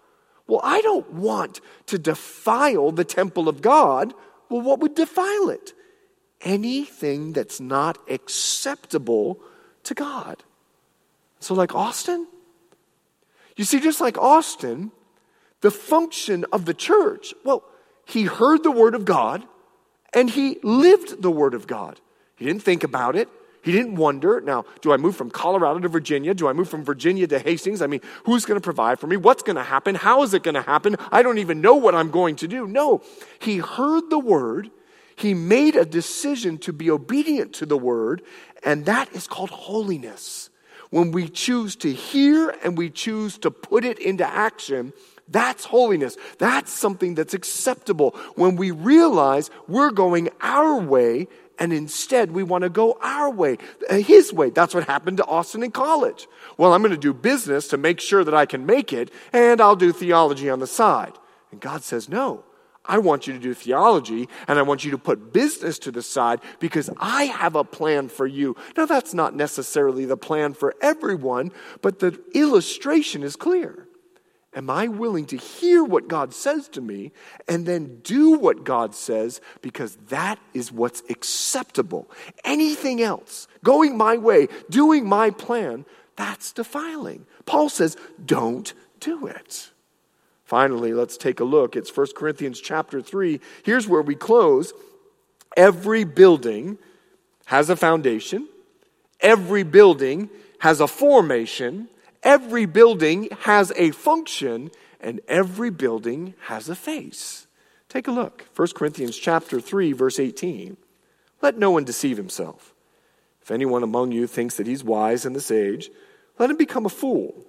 Well, 0.47 0.61
I 0.63 0.81
don't 0.81 1.13
want 1.15 1.61
to 1.87 1.99
defile 1.99 2.93
the 2.93 3.03
temple 3.03 3.49
of 3.49 3.61
God. 3.61 4.15
Well, 4.49 4.61
what 4.61 4.79
would 4.79 4.95
defile 4.95 5.49
it? 5.49 5.73
Anything 6.43 7.33
that's 7.33 7.59
not 7.59 7.99
acceptable 8.09 9.41
to 9.83 9.95
God. 9.95 10.45
So, 11.41 11.55
like 11.55 11.75
Austin? 11.75 12.29
You 13.57 13.65
see, 13.65 13.81
just 13.81 14.01
like 14.01 14.19
Austin, 14.19 14.93
the 15.63 15.73
function 15.73 16.45
of 16.53 16.65
the 16.65 16.75
church, 16.75 17.35
well, 17.45 17.65
he 18.07 18.23
heard 18.23 18.63
the 18.63 18.71
word 18.71 18.95
of 18.95 19.05
God 19.05 19.43
and 20.15 20.31
he 20.31 20.61
lived 20.63 21.21
the 21.21 21.31
word 21.33 21.55
of 21.55 21.67
God. 21.67 22.01
He 22.43 22.49
didn't 22.49 22.65
think 22.65 22.83
about 22.83 23.15
it. 23.15 23.29
He 23.63 23.71
didn't 23.71 23.95
wonder, 23.95 24.41
now, 24.41 24.65
do 24.81 24.93
I 24.93 24.97
move 24.97 25.15
from 25.15 25.31
Colorado 25.31 25.79
to 25.79 25.89
Virginia? 25.89 26.35
Do 26.35 26.49
I 26.49 26.53
move 26.53 26.69
from 26.69 26.83
Virginia 26.83 27.29
to 27.29 27.39
Hastings? 27.39 27.81
I 27.81 27.87
mean, 27.87 28.01
who's 28.25 28.45
going 28.45 28.61
to 28.61 28.65
provide 28.65 28.99
for 28.99 29.07
me? 29.07 29.17
What's 29.17 29.45
going 29.45 29.55
to 29.55 29.63
happen? 29.63 29.95
How 29.95 30.25
is 30.25 30.35
it 30.35 30.43
going 30.43 30.57
to 30.57 30.63
happen? 30.63 30.97
I 31.13 31.23
don't 31.23 31.39
even 31.39 31.61
know 31.61 31.77
what 31.77 31.95
I'm 31.95 32.11
going 32.11 32.35
to 32.37 32.49
do. 32.49 32.67
No, 32.67 33.01
he 33.39 33.59
heard 33.59 34.11
the 34.11 34.19
word. 34.19 34.73
He 35.15 35.35
made 35.35 35.77
a 35.77 35.85
decision 35.85 36.59
to 36.59 36.73
be 36.73 36.91
obedient 36.91 37.53
to 37.55 37.67
the 37.67 37.79
word, 37.79 38.23
and 38.65 38.87
that 38.87 39.13
is 39.13 39.29
called 39.29 39.51
holiness. 39.51 40.51
When 40.91 41.13
we 41.13 41.29
choose 41.29 41.77
to 41.77 41.93
hear 41.93 42.51
and 42.65 42.77
we 42.77 42.91
choose 42.91 43.39
to 43.39 43.53
put 43.53 43.85
it 43.85 44.01
into 44.01 44.27
action, 44.27 44.93
that's 45.29 45.65
holiness. 45.65 46.17
That's 46.39 46.73
something 46.73 47.15
that's 47.15 47.33
acceptable 47.33 48.17
when 48.35 48.57
we 48.57 48.73
realize 48.73 49.51
we're 49.69 49.93
going 49.93 50.31
our 50.41 50.81
way 50.81 51.29
and 51.59 51.73
instead 51.73 52.33
we 52.33 52.43
want 52.43 52.63
to 52.63 52.71
go 52.71 52.99
our 53.01 53.31
way, 53.31 53.59
uh, 53.89 53.97
his 53.97 54.33
way. 54.33 54.51
That's 54.51 54.75
what 54.75 54.85
happened 54.85 55.19
to 55.19 55.27
Austin 55.27 55.63
in 55.63 55.71
college. 55.71 56.27
Well, 56.57 56.73
I'm 56.73 56.83
going 56.83 56.93
to 56.93 56.99
do 56.99 57.13
business 57.13 57.69
to 57.69 57.77
make 57.77 58.01
sure 58.01 58.25
that 58.25 58.35
I 58.35 58.47
can 58.47 58.67
make 58.67 58.93
it, 58.93 59.11
and 59.33 59.61
I'll 59.61 59.77
do 59.77 59.93
theology 59.93 60.51
on 60.51 60.61
the 60.61 60.67
side. 60.67 61.13
And 61.51 61.61
God 61.61 61.83
says, 61.83 62.09
No. 62.09 62.45
I 62.85 62.99
want 62.99 63.27
you 63.29 63.33
to 63.33 63.39
do 63.39 63.55
theology 63.55 64.29
and 64.49 64.59
I 64.59 64.63
want 64.63 64.85
you 64.85 64.91
to 64.91 64.99
put 64.99 65.33
business 65.33 65.79
to 65.81 65.93
the 65.93 66.03
side 66.03 66.41
because 66.59 66.91
I 66.99 67.27
have 67.27 67.55
a 67.55 67.63
plan 67.63 68.09
for 68.09 68.27
you. 68.27 68.57
Now, 68.77 68.87
that's 68.87 69.15
not 69.15 69.37
necessarily 69.37 70.05
the 70.05 70.17
plan 70.17 70.53
for 70.53 70.75
everyone, 70.83 71.53
but 71.81 72.01
the 72.01 72.21
illustration 72.35 73.23
is 73.23 73.37
clear. 73.37 73.82
Am 74.55 74.69
I 74.69 74.89
willing 74.89 75.25
to 75.27 75.37
hear 75.37 75.83
what 75.83 76.09
God 76.09 76.35
says 76.35 76.69
to 76.71 76.81
me 76.83 77.13
and 77.49 77.65
then 77.65 78.01
do 78.03 78.33
what 78.33 78.65
God 78.65 78.95
says 78.95 79.41
because 79.63 79.97
that 80.09 80.39
is 80.53 80.71
what's 80.71 81.03
acceptable? 81.09 82.11
Anything 82.45 83.01
else, 83.01 83.49
going 83.65 83.97
my 83.97 84.19
way, 84.19 84.49
doing 84.69 85.09
my 85.09 85.31
plan, 85.31 85.87
that's 86.17 86.53
defiling. 86.53 87.25
Paul 87.47 87.71
says, 87.71 87.97
don't 88.25 88.75
do 89.01 89.27
it. 89.27 89.71
Finally, 90.45 90.93
let's 90.93 91.17
take 91.17 91.41
a 91.41 91.45
look. 91.45 91.75
It's 91.75 91.97
1 91.97 92.09
Corinthians 92.15 92.61
chapter 92.61 93.01
3. 93.01 93.41
Here's 93.63 93.89
where 93.89 94.03
we 94.03 94.15
close. 94.15 94.75
Every 95.57 96.05
building 96.05 96.77
has 97.47 97.71
a 97.71 97.77
foundation, 97.77 98.49
every 99.21 99.63
building 99.63 100.29
has 100.59 100.81
a 100.81 100.87
formation, 100.87 101.89
Every 102.23 102.67
building 102.67 103.29
has 103.41 103.73
a 103.77 103.91
function 103.91 104.71
and 105.01 105.21
every 105.27 105.71
building 105.71 106.35
has 106.43 106.69
a 106.69 106.77
face. 106.77 107.47
Take 107.89 108.07
a 108.07 108.13
look. 108.13 108.47
1 108.55 108.69
Corinthians 108.75 109.19
chapter 109.19 109.61
3 109.61 109.93
verse 109.93 110.19
18. 110.19 110.77
Let 111.41 111.59
no 111.59 111.73
one 111.73 111.85
deceive 111.85 112.17
himself. 112.17 112.73
If 113.43 113.51
anyone 113.51 113.83
among 113.83 114.13
you 114.13 114.29
thinks 114.29 114.57
that 114.57 114.69
he's 114.69 114.85
wise 114.85 115.27
in 115.27 115.33
this 115.33 115.51
age, 115.51 115.91
let 116.39 116.49
him 116.49 116.57
become 116.57 116.87
a 116.87 116.91
fool, 116.91 117.45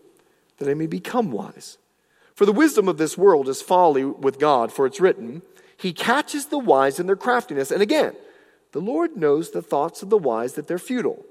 that 0.57 0.67
he 0.67 0.73
may 0.73 0.87
become 0.87 1.31
wise. 1.31 1.77
For 2.33 2.47
the 2.47 2.51
wisdom 2.51 2.87
of 2.87 2.97
this 2.97 3.15
world 3.15 3.47
is 3.47 3.61
folly 3.61 4.03
with 4.03 4.39
God, 4.39 4.71
for 4.71 4.87
it's 4.87 4.99
written, 4.99 5.43
He 5.77 5.93
catches 5.93 6.47
the 6.47 6.57
wise 6.57 6.99
in 6.99 7.05
their 7.05 7.15
craftiness. 7.15 7.69
And 7.69 7.81
again, 7.81 8.15
the 8.71 8.81
Lord 8.81 9.15
knows 9.15 9.51
the 9.51 9.61
thoughts 9.61 10.01
of 10.01 10.09
the 10.09 10.17
wise 10.17 10.53
that 10.53 10.67
they're 10.67 10.79
futile. 10.79 11.23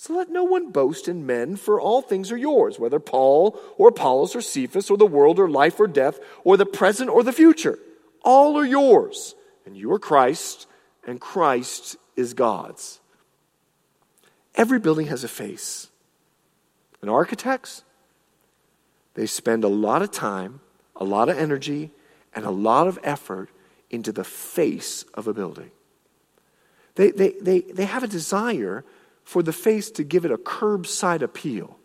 So 0.00 0.14
let 0.14 0.30
no 0.30 0.44
one 0.44 0.70
boast 0.70 1.08
in 1.08 1.26
men, 1.26 1.56
for 1.56 1.80
all 1.80 2.02
things 2.02 2.30
are 2.30 2.36
yours, 2.36 2.78
whether 2.78 3.00
Paul 3.00 3.58
or 3.76 3.88
Apollos 3.88 4.36
or 4.36 4.40
Cephas 4.40 4.90
or 4.90 4.96
the 4.96 5.04
world 5.04 5.40
or 5.40 5.50
life 5.50 5.80
or 5.80 5.88
death 5.88 6.20
or 6.44 6.56
the 6.56 6.64
present 6.64 7.10
or 7.10 7.24
the 7.24 7.32
future. 7.32 7.80
All 8.22 8.56
are 8.56 8.64
yours, 8.64 9.34
and 9.66 9.76
you 9.76 9.90
are 9.90 9.98
Christ, 9.98 10.68
and 11.04 11.20
Christ 11.20 11.96
is 12.14 12.32
God's. 12.32 13.00
Every 14.54 14.78
building 14.78 15.08
has 15.08 15.24
a 15.24 15.28
face. 15.28 15.88
And 17.02 17.10
architects, 17.10 17.82
they 19.14 19.26
spend 19.26 19.64
a 19.64 19.68
lot 19.68 20.00
of 20.00 20.12
time, 20.12 20.60
a 20.94 21.04
lot 21.04 21.28
of 21.28 21.36
energy, 21.36 21.90
and 22.32 22.44
a 22.44 22.52
lot 22.52 22.86
of 22.86 23.00
effort 23.02 23.50
into 23.90 24.12
the 24.12 24.22
face 24.22 25.02
of 25.14 25.26
a 25.26 25.34
building. 25.34 25.72
They, 26.94 27.10
they, 27.10 27.30
they, 27.40 27.60
they 27.62 27.84
have 27.86 28.04
a 28.04 28.08
desire 28.08 28.84
for 29.28 29.42
the 29.42 29.52
face 29.52 29.90
to 29.90 30.02
give 30.02 30.24
it 30.24 30.30
a 30.30 30.38
curbside 30.38 31.20
appeal, 31.20 31.76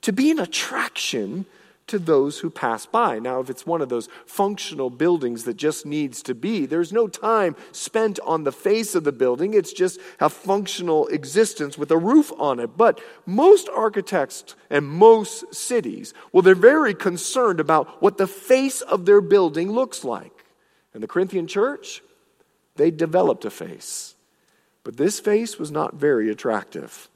to 0.00 0.10
be 0.10 0.30
an 0.30 0.38
attraction 0.38 1.44
to 1.86 1.98
those 1.98 2.38
who 2.38 2.48
pass 2.48 2.86
by. 2.86 3.18
Now, 3.18 3.40
if 3.40 3.50
it's 3.50 3.66
one 3.66 3.82
of 3.82 3.90
those 3.90 4.08
functional 4.24 4.88
buildings 4.88 5.44
that 5.44 5.58
just 5.58 5.84
needs 5.84 6.22
to 6.22 6.34
be, 6.34 6.64
there's 6.64 6.90
no 6.90 7.06
time 7.06 7.56
spent 7.72 8.18
on 8.20 8.44
the 8.44 8.52
face 8.52 8.94
of 8.94 9.04
the 9.04 9.12
building. 9.12 9.52
It's 9.52 9.74
just 9.74 10.00
a 10.18 10.30
functional 10.30 11.08
existence 11.08 11.76
with 11.76 11.90
a 11.90 11.98
roof 11.98 12.32
on 12.38 12.58
it. 12.58 12.78
But 12.78 13.02
most 13.26 13.68
architects 13.68 14.56
and 14.70 14.86
most 14.88 15.54
cities, 15.54 16.14
well, 16.32 16.40
they're 16.40 16.54
very 16.54 16.94
concerned 16.94 17.60
about 17.60 18.00
what 18.00 18.16
the 18.16 18.26
face 18.26 18.80
of 18.80 19.04
their 19.04 19.20
building 19.20 19.70
looks 19.70 20.04
like. 20.04 20.46
And 20.94 21.02
the 21.02 21.06
Corinthian 21.06 21.48
church, 21.48 22.02
they 22.76 22.90
developed 22.90 23.44
a 23.44 23.50
face. 23.50 24.14
But 24.84 24.96
this 24.96 25.20
face 25.20 25.58
was 25.58 25.70
not 25.70 25.94
very 25.94 26.30
attractive. 26.30 27.08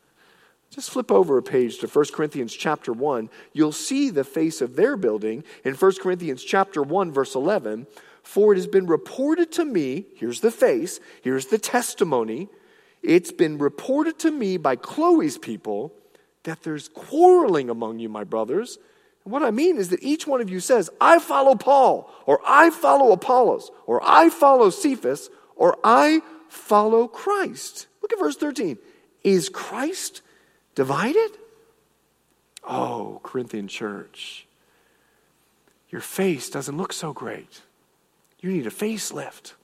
Just 0.71 0.91
flip 0.91 1.13
over 1.13 1.37
a 1.37 1.43
page 1.43 1.79
to 1.79 1.87
1 1.87 2.05
Corinthians 2.15 2.55
chapter 2.55 2.93
1. 2.93 3.29
You'll 3.53 3.73
see 3.73 4.09
the 4.09 4.25
face 4.25 4.63
of 4.63 4.75
their 4.75 4.97
building 4.97 5.45
in 5.65 5.75
1 5.75 5.93
Corinthians 6.01 6.43
chapter 6.43 6.83
1 6.83 7.13
verse 7.13 7.35
11. 7.35 7.87
For 8.23 8.53
it 8.53 8.57
has 8.57 8.67
been 8.67 8.87
reported 8.87 9.53
to 9.53 9.65
me, 9.65 10.07
here's 10.15 10.41
the 10.41 10.51
face, 10.51 11.01
here's 11.23 11.47
the 11.47 11.59
testimony. 11.59 12.49
It's 13.03 13.33
been 13.33 13.59
reported 13.59 14.19
to 14.21 14.31
me 14.31 14.57
by 14.57 14.77
Chloe's 14.77 15.37
people 15.37 15.93
that 16.45 16.63
there's 16.63 16.89
quarreling 16.89 17.69
among 17.69 17.99
you, 17.99 18.09
my 18.09 18.25
brothers. 18.25 18.79
And 19.25 19.33
what 19.33 19.43
I 19.43 19.51
mean 19.51 19.77
is 19.77 19.89
that 19.91 20.03
each 20.03 20.27
one 20.27 20.41
of 20.41 20.51
you 20.51 20.61
says, 20.61 20.89
I 21.01 21.19
follow 21.19 21.55
Paul, 21.55 22.11
or 22.27 22.41
I 22.47 22.71
follow 22.71 23.13
Apollos, 23.13 23.71
or 23.87 24.01
I 24.05 24.31
follow 24.31 24.71
Cephas, 24.71 25.31
or 25.55 25.77
I 25.85 26.23
follow 26.53 27.09
Christ. 27.09 27.87
Look 28.03 28.13
at 28.13 28.19
verse 28.19 28.37
13. 28.37 28.79
Is 29.25 29.49
Christ 29.49 30.21
divided? 30.75 31.31
Oh, 32.63 33.21
Corinthian 33.23 33.69
church, 33.69 34.47
your 35.91 36.01
face 36.01 36.51
doesn't 36.51 36.77
look 36.77 36.93
so 36.93 37.13
great. 37.13 37.63
You 38.41 38.51
need 38.51 38.67
a 38.67 38.71
facelift. 38.71 39.55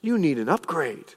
You 0.00 0.18
need 0.18 0.38
an 0.38 0.48
upgrade. 0.48 1.14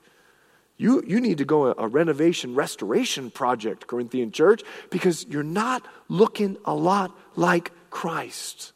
You, 0.77 1.03
you 1.05 1.19
need 1.19 1.39
to 1.39 1.45
go 1.45 1.67
a, 1.67 1.75
a 1.77 1.87
renovation 1.87 2.55
restoration 2.55 3.31
project, 3.31 3.87
Corinthian 3.87 4.31
church, 4.31 4.63
because 4.89 5.25
you're 5.27 5.43
not 5.43 5.85
looking 6.07 6.57
a 6.65 6.73
lot 6.73 7.17
like 7.35 7.71
Christ. 7.89 8.71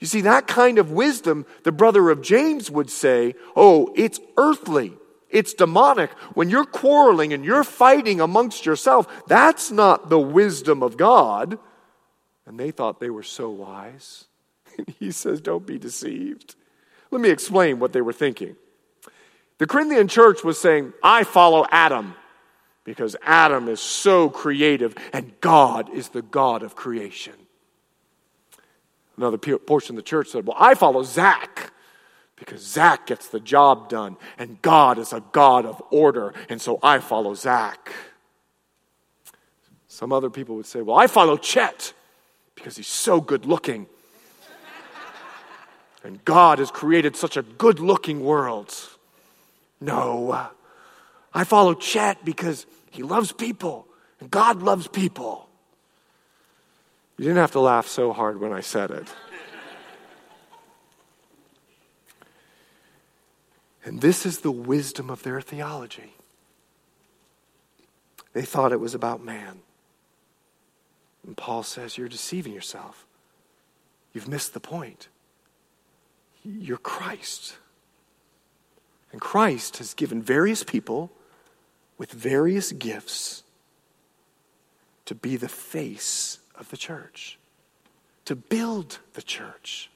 You 0.00 0.06
see, 0.06 0.22
that 0.22 0.46
kind 0.46 0.78
of 0.78 0.90
wisdom, 0.90 1.46
the 1.62 1.72
brother 1.72 2.10
of 2.10 2.22
James 2.22 2.70
would 2.70 2.90
say, 2.90 3.34
oh, 3.56 3.92
it's 3.96 4.20
earthly. 4.36 4.92
It's 5.34 5.52
demonic. 5.52 6.10
When 6.34 6.48
you're 6.48 6.64
quarreling 6.64 7.32
and 7.32 7.44
you're 7.44 7.64
fighting 7.64 8.20
amongst 8.20 8.64
yourself, 8.64 9.08
that's 9.26 9.72
not 9.72 10.08
the 10.08 10.18
wisdom 10.18 10.80
of 10.80 10.96
God. 10.96 11.58
And 12.46 12.58
they 12.58 12.70
thought 12.70 13.00
they 13.00 13.10
were 13.10 13.24
so 13.24 13.50
wise. 13.50 14.26
And 14.78 14.94
he 15.00 15.10
says, 15.10 15.40
Don't 15.40 15.66
be 15.66 15.76
deceived. 15.76 16.54
Let 17.10 17.20
me 17.20 17.30
explain 17.30 17.80
what 17.80 17.92
they 17.92 18.00
were 18.00 18.12
thinking. 18.12 18.54
The 19.58 19.66
Corinthian 19.66 20.06
church 20.06 20.44
was 20.44 20.60
saying, 20.60 20.92
I 21.02 21.24
follow 21.24 21.66
Adam 21.70 22.14
because 22.84 23.16
Adam 23.22 23.68
is 23.68 23.80
so 23.80 24.30
creative 24.30 24.94
and 25.12 25.32
God 25.40 25.92
is 25.92 26.10
the 26.10 26.22
God 26.22 26.62
of 26.62 26.76
creation. 26.76 27.34
Another 29.16 29.38
portion 29.38 29.96
of 29.96 30.04
the 30.04 30.08
church 30.08 30.28
said, 30.28 30.46
Well, 30.46 30.56
I 30.60 30.74
follow 30.74 31.02
Zach 31.02 31.72
because 32.36 32.62
Zach 32.62 33.06
gets 33.06 33.28
the 33.28 33.40
job 33.40 33.88
done, 33.88 34.16
and 34.38 34.60
God 34.62 34.98
is 34.98 35.12
a 35.12 35.22
God 35.32 35.64
of 35.64 35.82
order, 35.90 36.34
and 36.48 36.60
so 36.60 36.78
I 36.82 36.98
follow 36.98 37.34
Zach. 37.34 37.92
Some 39.88 40.12
other 40.12 40.30
people 40.30 40.56
would 40.56 40.66
say, 40.66 40.82
Well, 40.82 40.96
I 40.96 41.06
follow 41.06 41.36
Chet 41.36 41.92
because 42.56 42.76
he's 42.76 42.88
so 42.88 43.20
good 43.20 43.46
looking. 43.46 43.86
and 46.04 46.24
God 46.24 46.58
has 46.58 46.70
created 46.70 47.14
such 47.14 47.36
a 47.36 47.42
good 47.42 47.78
looking 47.78 48.24
world. 48.24 48.74
No, 49.80 50.48
I 51.32 51.44
follow 51.44 51.74
Chet 51.74 52.24
because 52.24 52.66
he 52.90 53.02
loves 53.02 53.32
people 53.32 53.86
and 54.20 54.30
God 54.30 54.62
loves 54.62 54.88
people. 54.88 55.48
You 57.18 57.26
didn't 57.26 57.38
have 57.38 57.52
to 57.52 57.60
laugh 57.60 57.86
so 57.86 58.12
hard 58.12 58.40
when 58.40 58.52
I 58.52 58.60
said 58.60 58.90
it. 58.90 59.06
And 63.84 64.00
this 64.00 64.24
is 64.24 64.40
the 64.40 64.50
wisdom 64.50 65.10
of 65.10 65.22
their 65.22 65.40
theology. 65.40 66.14
They 68.32 68.42
thought 68.42 68.72
it 68.72 68.80
was 68.80 68.94
about 68.94 69.22
man. 69.22 69.60
And 71.26 71.36
Paul 71.36 71.62
says, 71.62 71.96
You're 71.96 72.08
deceiving 72.08 72.52
yourself. 72.52 73.06
You've 74.12 74.28
missed 74.28 74.54
the 74.54 74.60
point. 74.60 75.08
You're 76.42 76.78
Christ. 76.78 77.56
And 79.12 79.20
Christ 79.20 79.76
has 79.78 79.94
given 79.94 80.22
various 80.22 80.64
people 80.64 81.12
with 81.98 82.10
various 82.10 82.72
gifts 82.72 83.44
to 85.04 85.14
be 85.14 85.36
the 85.36 85.48
face 85.48 86.38
of 86.54 86.70
the 86.70 86.76
church, 86.76 87.38
to 88.24 88.34
build 88.34 88.98
the 89.12 89.22
church, 89.22 89.90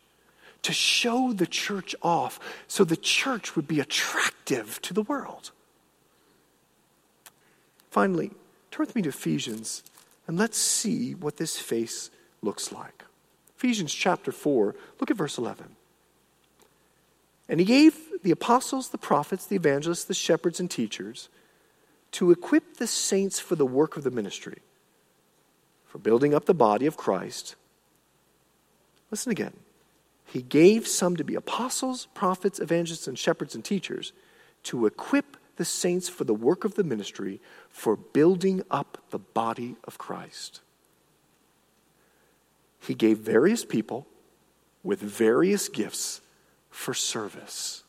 to 0.63 0.73
show 0.73 1.33
the 1.33 1.47
church 1.47 1.95
off 2.03 2.39
so 2.67 2.85
the 2.85 2.97
church 2.97 3.57
would 3.57 3.69
be 3.69 3.81
attractive 3.81 4.81
to 4.83 4.95
the 4.95 5.03
world. 5.03 5.51
Finally, 7.91 8.31
turn 8.71 8.87
with 8.87 8.95
me 8.95 9.03
to 9.03 9.09
Ephesians 9.09 9.83
and 10.27 10.37
let's 10.37 10.59
see 10.59 11.15
what 11.15 11.39
this 11.39 11.59
face 11.59 12.11
looks 12.43 12.71
like. 12.71 13.05
Ephesians 13.57 13.93
chapter 13.93 14.31
4, 14.31 14.75
look 15.01 15.11
at 15.11 15.17
verse 15.17 15.39
11. 15.39 15.75
And 17.49 17.59
he 17.59 17.67
gave 17.67 17.97
the 18.23 18.31
apostles, 18.31 18.91
the 18.91 18.99
prophets, 18.99 19.47
the 19.47 19.57
evangelists, 19.57 20.05
the 20.05 20.15
shepherds, 20.15 20.61
and 20.61 20.71
teachers 20.71 21.29
to 22.13 22.31
equip 22.31 22.77
the 22.77 22.87
saints 22.87 23.41
for 23.41 23.57
the 23.57 23.67
work 23.67 23.97
of 23.97 24.05
the 24.05 24.11
ministry, 24.11 24.59
for 25.87 25.99
building 25.99 26.35
up 26.35 26.45
the 26.45 26.55
body 26.55 26.87
of 26.87 26.97
Christ. 26.97 27.57
Listen 29.11 29.33
again. 29.33 29.55
He 30.31 30.43
gave 30.43 30.87
some 30.87 31.16
to 31.16 31.24
be 31.24 31.35
apostles, 31.35 32.07
prophets, 32.12 32.61
evangelists, 32.61 33.09
and 33.09 33.18
shepherds 33.18 33.55
and 33.55 33.64
teachers 33.64 34.12
to 34.64 34.85
equip 34.85 35.39
the 35.57 35.64
saints 35.64 36.09
for 36.09 36.24
the 36.24 36.35
work 36.35 36.64
of 36.64 36.74
the 36.74 36.85
ministry, 36.85 37.41
for 37.70 37.97
building 37.97 38.62
up 38.70 38.99
the 39.11 39.18
body 39.18 39.76
of 39.85 39.97
Christ. 39.97 40.61
He 42.81 42.95
gave 42.95 43.18
various 43.18 43.64
people 43.64 44.07
with 44.85 45.01
various 45.01 45.68
gifts 45.68 46.20
for 46.70 46.95
service. 46.95 47.83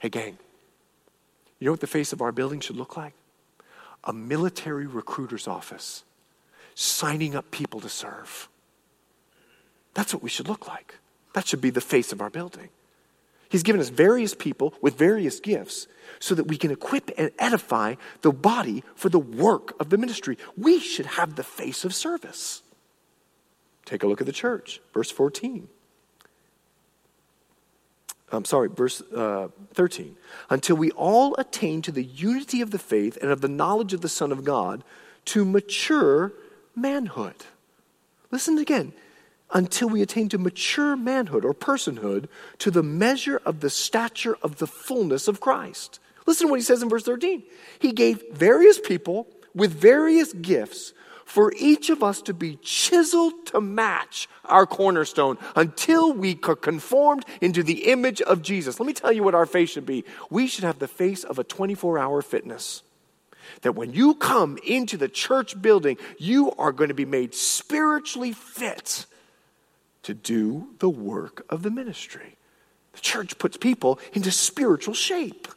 Hey, 0.00 0.08
gang, 0.08 0.36
you 1.58 1.64
know 1.64 1.70
what 1.70 1.80
the 1.80 1.86
face 1.86 2.12
of 2.12 2.20
our 2.20 2.32
building 2.32 2.60
should 2.60 2.76
look 2.76 2.96
like? 2.96 3.14
A 4.04 4.12
military 4.12 4.86
recruiter's 4.86 5.48
office 5.48 6.04
signing 6.74 7.34
up 7.34 7.50
people 7.50 7.80
to 7.80 7.88
serve. 7.88 8.48
That's 9.94 10.12
what 10.12 10.22
we 10.22 10.28
should 10.28 10.48
look 10.48 10.68
like. 10.68 10.96
That 11.38 11.46
should 11.46 11.60
be 11.60 11.70
the 11.70 11.80
face 11.80 12.10
of 12.10 12.20
our 12.20 12.30
building. 12.30 12.68
He's 13.48 13.62
given 13.62 13.80
us 13.80 13.90
various 13.90 14.34
people 14.34 14.74
with 14.82 14.98
various 14.98 15.38
gifts 15.38 15.86
so 16.18 16.34
that 16.34 16.48
we 16.48 16.56
can 16.56 16.72
equip 16.72 17.12
and 17.16 17.30
edify 17.38 17.94
the 18.22 18.32
body 18.32 18.82
for 18.96 19.08
the 19.08 19.20
work 19.20 19.72
of 19.78 19.88
the 19.90 19.98
ministry. 19.98 20.36
We 20.56 20.80
should 20.80 21.06
have 21.06 21.36
the 21.36 21.44
face 21.44 21.84
of 21.84 21.94
service. 21.94 22.62
Take 23.84 24.02
a 24.02 24.08
look 24.08 24.20
at 24.20 24.26
the 24.26 24.32
church, 24.32 24.80
verse 24.92 25.12
14. 25.12 25.68
I'm 28.32 28.44
sorry, 28.44 28.68
verse 28.68 29.00
uh, 29.14 29.46
13. 29.74 30.16
Until 30.50 30.74
we 30.74 30.90
all 30.90 31.36
attain 31.36 31.82
to 31.82 31.92
the 31.92 32.02
unity 32.02 32.62
of 32.62 32.72
the 32.72 32.80
faith 32.80 33.16
and 33.22 33.30
of 33.30 33.42
the 33.42 33.48
knowledge 33.48 33.92
of 33.92 34.00
the 34.00 34.08
Son 34.08 34.32
of 34.32 34.44
God 34.44 34.82
to 35.26 35.44
mature 35.44 36.32
manhood. 36.74 37.36
Listen 38.32 38.58
again. 38.58 38.92
Until 39.52 39.88
we 39.88 40.02
attain 40.02 40.28
to 40.30 40.38
mature 40.38 40.96
manhood 40.96 41.44
or 41.44 41.54
personhood 41.54 42.28
to 42.58 42.70
the 42.70 42.82
measure 42.82 43.40
of 43.44 43.60
the 43.60 43.70
stature 43.70 44.36
of 44.42 44.58
the 44.58 44.66
fullness 44.66 45.26
of 45.26 45.40
Christ. 45.40 46.00
Listen 46.26 46.46
to 46.46 46.50
what 46.50 46.60
he 46.60 46.64
says 46.64 46.82
in 46.82 46.90
verse 46.90 47.04
13. 47.04 47.42
He 47.78 47.92
gave 47.92 48.22
various 48.32 48.78
people 48.78 49.26
with 49.54 49.72
various 49.72 50.32
gifts 50.34 50.92
for 51.28 51.52
each 51.58 51.90
of 51.90 52.02
us 52.02 52.22
to 52.22 52.32
be 52.32 52.56
chiseled 52.56 53.46
to 53.46 53.60
match 53.60 54.28
our 54.46 54.66
cornerstone 54.66 55.36
until 55.56 56.12
we 56.12 56.38
are 56.42 56.56
conformed 56.56 57.24
into 57.42 57.62
the 57.62 57.90
image 57.90 58.22
of 58.22 58.40
Jesus. 58.40 58.80
Let 58.80 58.86
me 58.86 58.94
tell 58.94 59.12
you 59.12 59.22
what 59.22 59.34
our 59.34 59.44
face 59.44 59.70
should 59.70 59.84
be. 59.84 60.04
We 60.30 60.46
should 60.46 60.64
have 60.64 60.78
the 60.78 60.88
face 60.88 61.24
of 61.24 61.38
a 61.38 61.44
24 61.44 61.98
hour 61.98 62.22
fitness. 62.22 62.82
That 63.60 63.74
when 63.74 63.92
you 63.92 64.14
come 64.14 64.58
into 64.66 64.96
the 64.96 65.08
church 65.08 65.60
building, 65.60 65.98
you 66.18 66.52
are 66.52 66.72
going 66.72 66.88
to 66.88 66.94
be 66.94 67.04
made 67.04 67.34
spiritually 67.34 68.32
fit 68.32 69.06
to 70.02 70.14
do 70.14 70.68
the 70.78 70.88
work 70.88 71.44
of 71.48 71.62
the 71.62 71.70
ministry. 71.70 72.36
The 72.92 73.00
church 73.00 73.38
puts 73.38 73.56
people 73.56 73.98
into 74.12 74.30
spiritual 74.30 74.94
shape. 74.94 75.48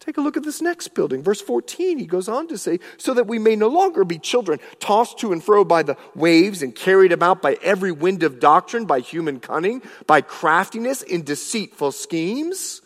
Take 0.00 0.18
a 0.18 0.20
look 0.20 0.36
at 0.36 0.42
this 0.42 0.60
next 0.60 0.88
building. 0.88 1.22
Verse 1.22 1.40
14, 1.40 1.98
he 1.98 2.06
goes 2.06 2.28
on 2.28 2.48
to 2.48 2.58
say, 2.58 2.78
so 2.98 3.14
that 3.14 3.26
we 3.26 3.38
may 3.38 3.56
no 3.56 3.68
longer 3.68 4.04
be 4.04 4.18
children 4.18 4.60
tossed 4.78 5.18
to 5.20 5.32
and 5.32 5.42
fro 5.42 5.64
by 5.64 5.82
the 5.82 5.96
waves 6.14 6.62
and 6.62 6.74
carried 6.74 7.12
about 7.12 7.40
by 7.40 7.56
every 7.62 7.92
wind 7.92 8.22
of 8.22 8.38
doctrine, 8.38 8.84
by 8.84 9.00
human 9.00 9.40
cunning, 9.40 9.82
by 10.06 10.20
craftiness 10.20 11.02
in 11.02 11.22
deceitful 11.22 11.92
schemes. 11.92 12.82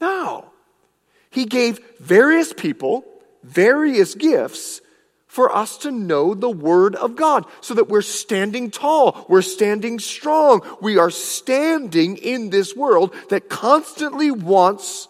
No. 0.00 0.50
He 1.30 1.44
gave 1.44 1.78
various 2.00 2.54
people 2.54 3.04
various 3.46 4.14
gifts 4.14 4.80
for 5.36 5.54
us 5.54 5.76
to 5.76 5.90
know 5.90 6.32
the 6.32 6.48
Word 6.48 6.94
of 6.96 7.14
God 7.14 7.44
so 7.60 7.74
that 7.74 7.90
we're 7.90 8.00
standing 8.00 8.70
tall, 8.70 9.26
we're 9.28 9.42
standing 9.42 9.98
strong, 9.98 10.62
we 10.80 10.96
are 10.96 11.10
standing 11.10 12.16
in 12.16 12.48
this 12.48 12.74
world 12.74 13.14
that 13.28 13.50
constantly 13.50 14.30
wants 14.30 15.08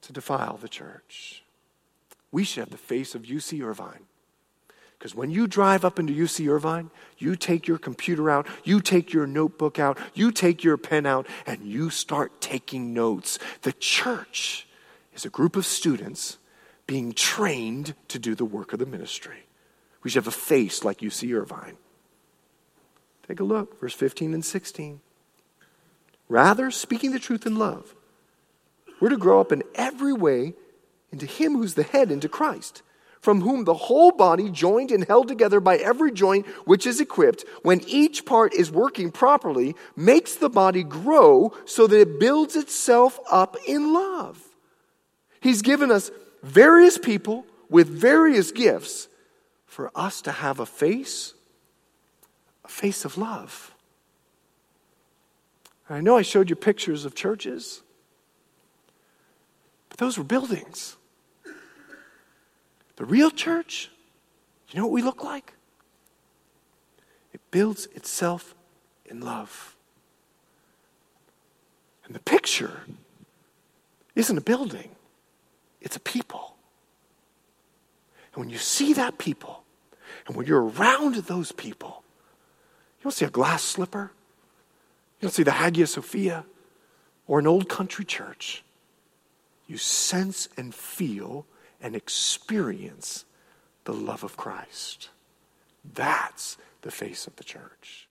to 0.00 0.14
defile 0.14 0.56
the 0.56 0.68
church. 0.68 1.42
We 2.30 2.44
should 2.44 2.60
have 2.60 2.70
the 2.70 2.78
face 2.78 3.14
of 3.14 3.24
UC 3.24 3.62
Irvine. 3.62 4.06
Because 4.98 5.14
when 5.14 5.30
you 5.30 5.46
drive 5.46 5.84
up 5.84 5.98
into 5.98 6.14
UC 6.14 6.50
Irvine, 6.50 6.90
you 7.18 7.36
take 7.36 7.68
your 7.68 7.76
computer 7.76 8.30
out, 8.30 8.46
you 8.64 8.80
take 8.80 9.12
your 9.12 9.26
notebook 9.26 9.78
out, 9.78 9.98
you 10.14 10.32
take 10.32 10.64
your 10.64 10.78
pen 10.78 11.04
out, 11.04 11.26
and 11.44 11.62
you 11.66 11.90
start 11.90 12.40
taking 12.40 12.94
notes. 12.94 13.38
The 13.60 13.74
church 13.74 14.66
is 15.12 15.26
a 15.26 15.28
group 15.28 15.54
of 15.54 15.66
students 15.66 16.38
being 16.92 17.14
trained 17.14 17.94
to 18.06 18.18
do 18.18 18.34
the 18.34 18.44
work 18.44 18.74
of 18.74 18.78
the 18.78 18.84
ministry. 18.84 19.46
We 20.02 20.10
should 20.10 20.26
have 20.26 20.34
a 20.34 20.36
face 20.36 20.84
like 20.84 20.98
UC 20.98 21.34
Irvine. 21.34 21.78
Take 23.26 23.40
a 23.40 23.44
look, 23.44 23.80
verse 23.80 23.94
15 23.94 24.34
and 24.34 24.44
16. 24.44 25.00
Rather, 26.28 26.70
speaking 26.70 27.12
the 27.12 27.18
truth 27.18 27.46
in 27.46 27.56
love, 27.56 27.94
we're 29.00 29.08
to 29.08 29.16
grow 29.16 29.40
up 29.40 29.52
in 29.52 29.62
every 29.74 30.12
way 30.12 30.52
into 31.10 31.24
Him 31.24 31.54
who's 31.54 31.72
the 31.72 31.82
head, 31.82 32.10
into 32.10 32.28
Christ, 32.28 32.82
from 33.22 33.40
whom 33.40 33.64
the 33.64 33.72
whole 33.72 34.12
body, 34.12 34.50
joined 34.50 34.90
and 34.90 35.06
held 35.06 35.28
together 35.28 35.60
by 35.60 35.78
every 35.78 36.12
joint 36.12 36.46
which 36.66 36.86
is 36.86 37.00
equipped, 37.00 37.46
when 37.62 37.80
each 37.86 38.26
part 38.26 38.52
is 38.52 38.70
working 38.70 39.10
properly, 39.10 39.74
makes 39.96 40.34
the 40.34 40.50
body 40.50 40.82
grow 40.82 41.54
so 41.64 41.86
that 41.86 42.00
it 42.02 42.20
builds 42.20 42.54
itself 42.54 43.18
up 43.30 43.56
in 43.66 43.94
love. 43.94 44.38
He's 45.40 45.62
given 45.62 45.90
us 45.90 46.10
various 46.42 46.98
people 46.98 47.46
with 47.68 47.88
various 47.88 48.50
gifts 48.52 49.08
for 49.66 49.90
us 49.94 50.20
to 50.22 50.32
have 50.32 50.60
a 50.60 50.66
face, 50.66 51.34
a 52.64 52.68
face 52.68 53.04
of 53.04 53.16
love. 53.16 53.74
I 55.88 56.00
know 56.00 56.16
I 56.16 56.22
showed 56.22 56.48
you 56.48 56.56
pictures 56.56 57.04
of 57.04 57.14
churches. 57.14 57.82
But 59.88 59.98
those 59.98 60.16
were 60.16 60.24
buildings. 60.24 60.96
The 62.96 63.04
real 63.04 63.30
church, 63.30 63.90
you 64.70 64.78
know 64.78 64.86
what 64.86 64.92
we 64.92 65.02
look 65.02 65.22
like? 65.22 65.52
It 67.32 67.40
builds 67.50 67.86
itself 67.94 68.54
in 69.04 69.20
love. 69.20 69.76
And 72.06 72.14
the 72.14 72.20
picture 72.20 72.80
isn't 74.14 74.36
a 74.36 74.42
building, 74.42 74.90
it's 75.82 75.96
a 75.96 76.00
people. 76.00 76.56
And 78.34 78.40
when 78.44 78.50
you 78.50 78.58
see 78.58 78.92
that 78.94 79.18
people, 79.18 79.64
and 80.26 80.36
when 80.36 80.46
you're 80.46 80.64
around 80.64 81.16
those 81.16 81.52
people, 81.52 82.02
you 82.98 83.04
don't 83.04 83.12
see 83.12 83.24
a 83.24 83.30
glass 83.30 83.62
slipper, 83.62 84.12
you 85.20 85.26
don't 85.26 85.32
see 85.32 85.42
the 85.42 85.52
Hagia 85.52 85.86
Sophia 85.86 86.44
or 87.26 87.38
an 87.38 87.46
old 87.46 87.68
country 87.68 88.04
church 88.04 88.64
you 89.72 89.78
sense 89.78 90.50
and 90.56 90.74
feel 90.74 91.46
and 91.80 91.96
experience 91.96 93.24
the 93.84 93.92
love 93.92 94.22
of 94.22 94.36
Christ. 94.36 95.08
That's 95.94 96.58
the 96.82 96.90
face 96.90 97.26
of 97.26 97.36
the 97.36 97.44
church. 97.44 98.06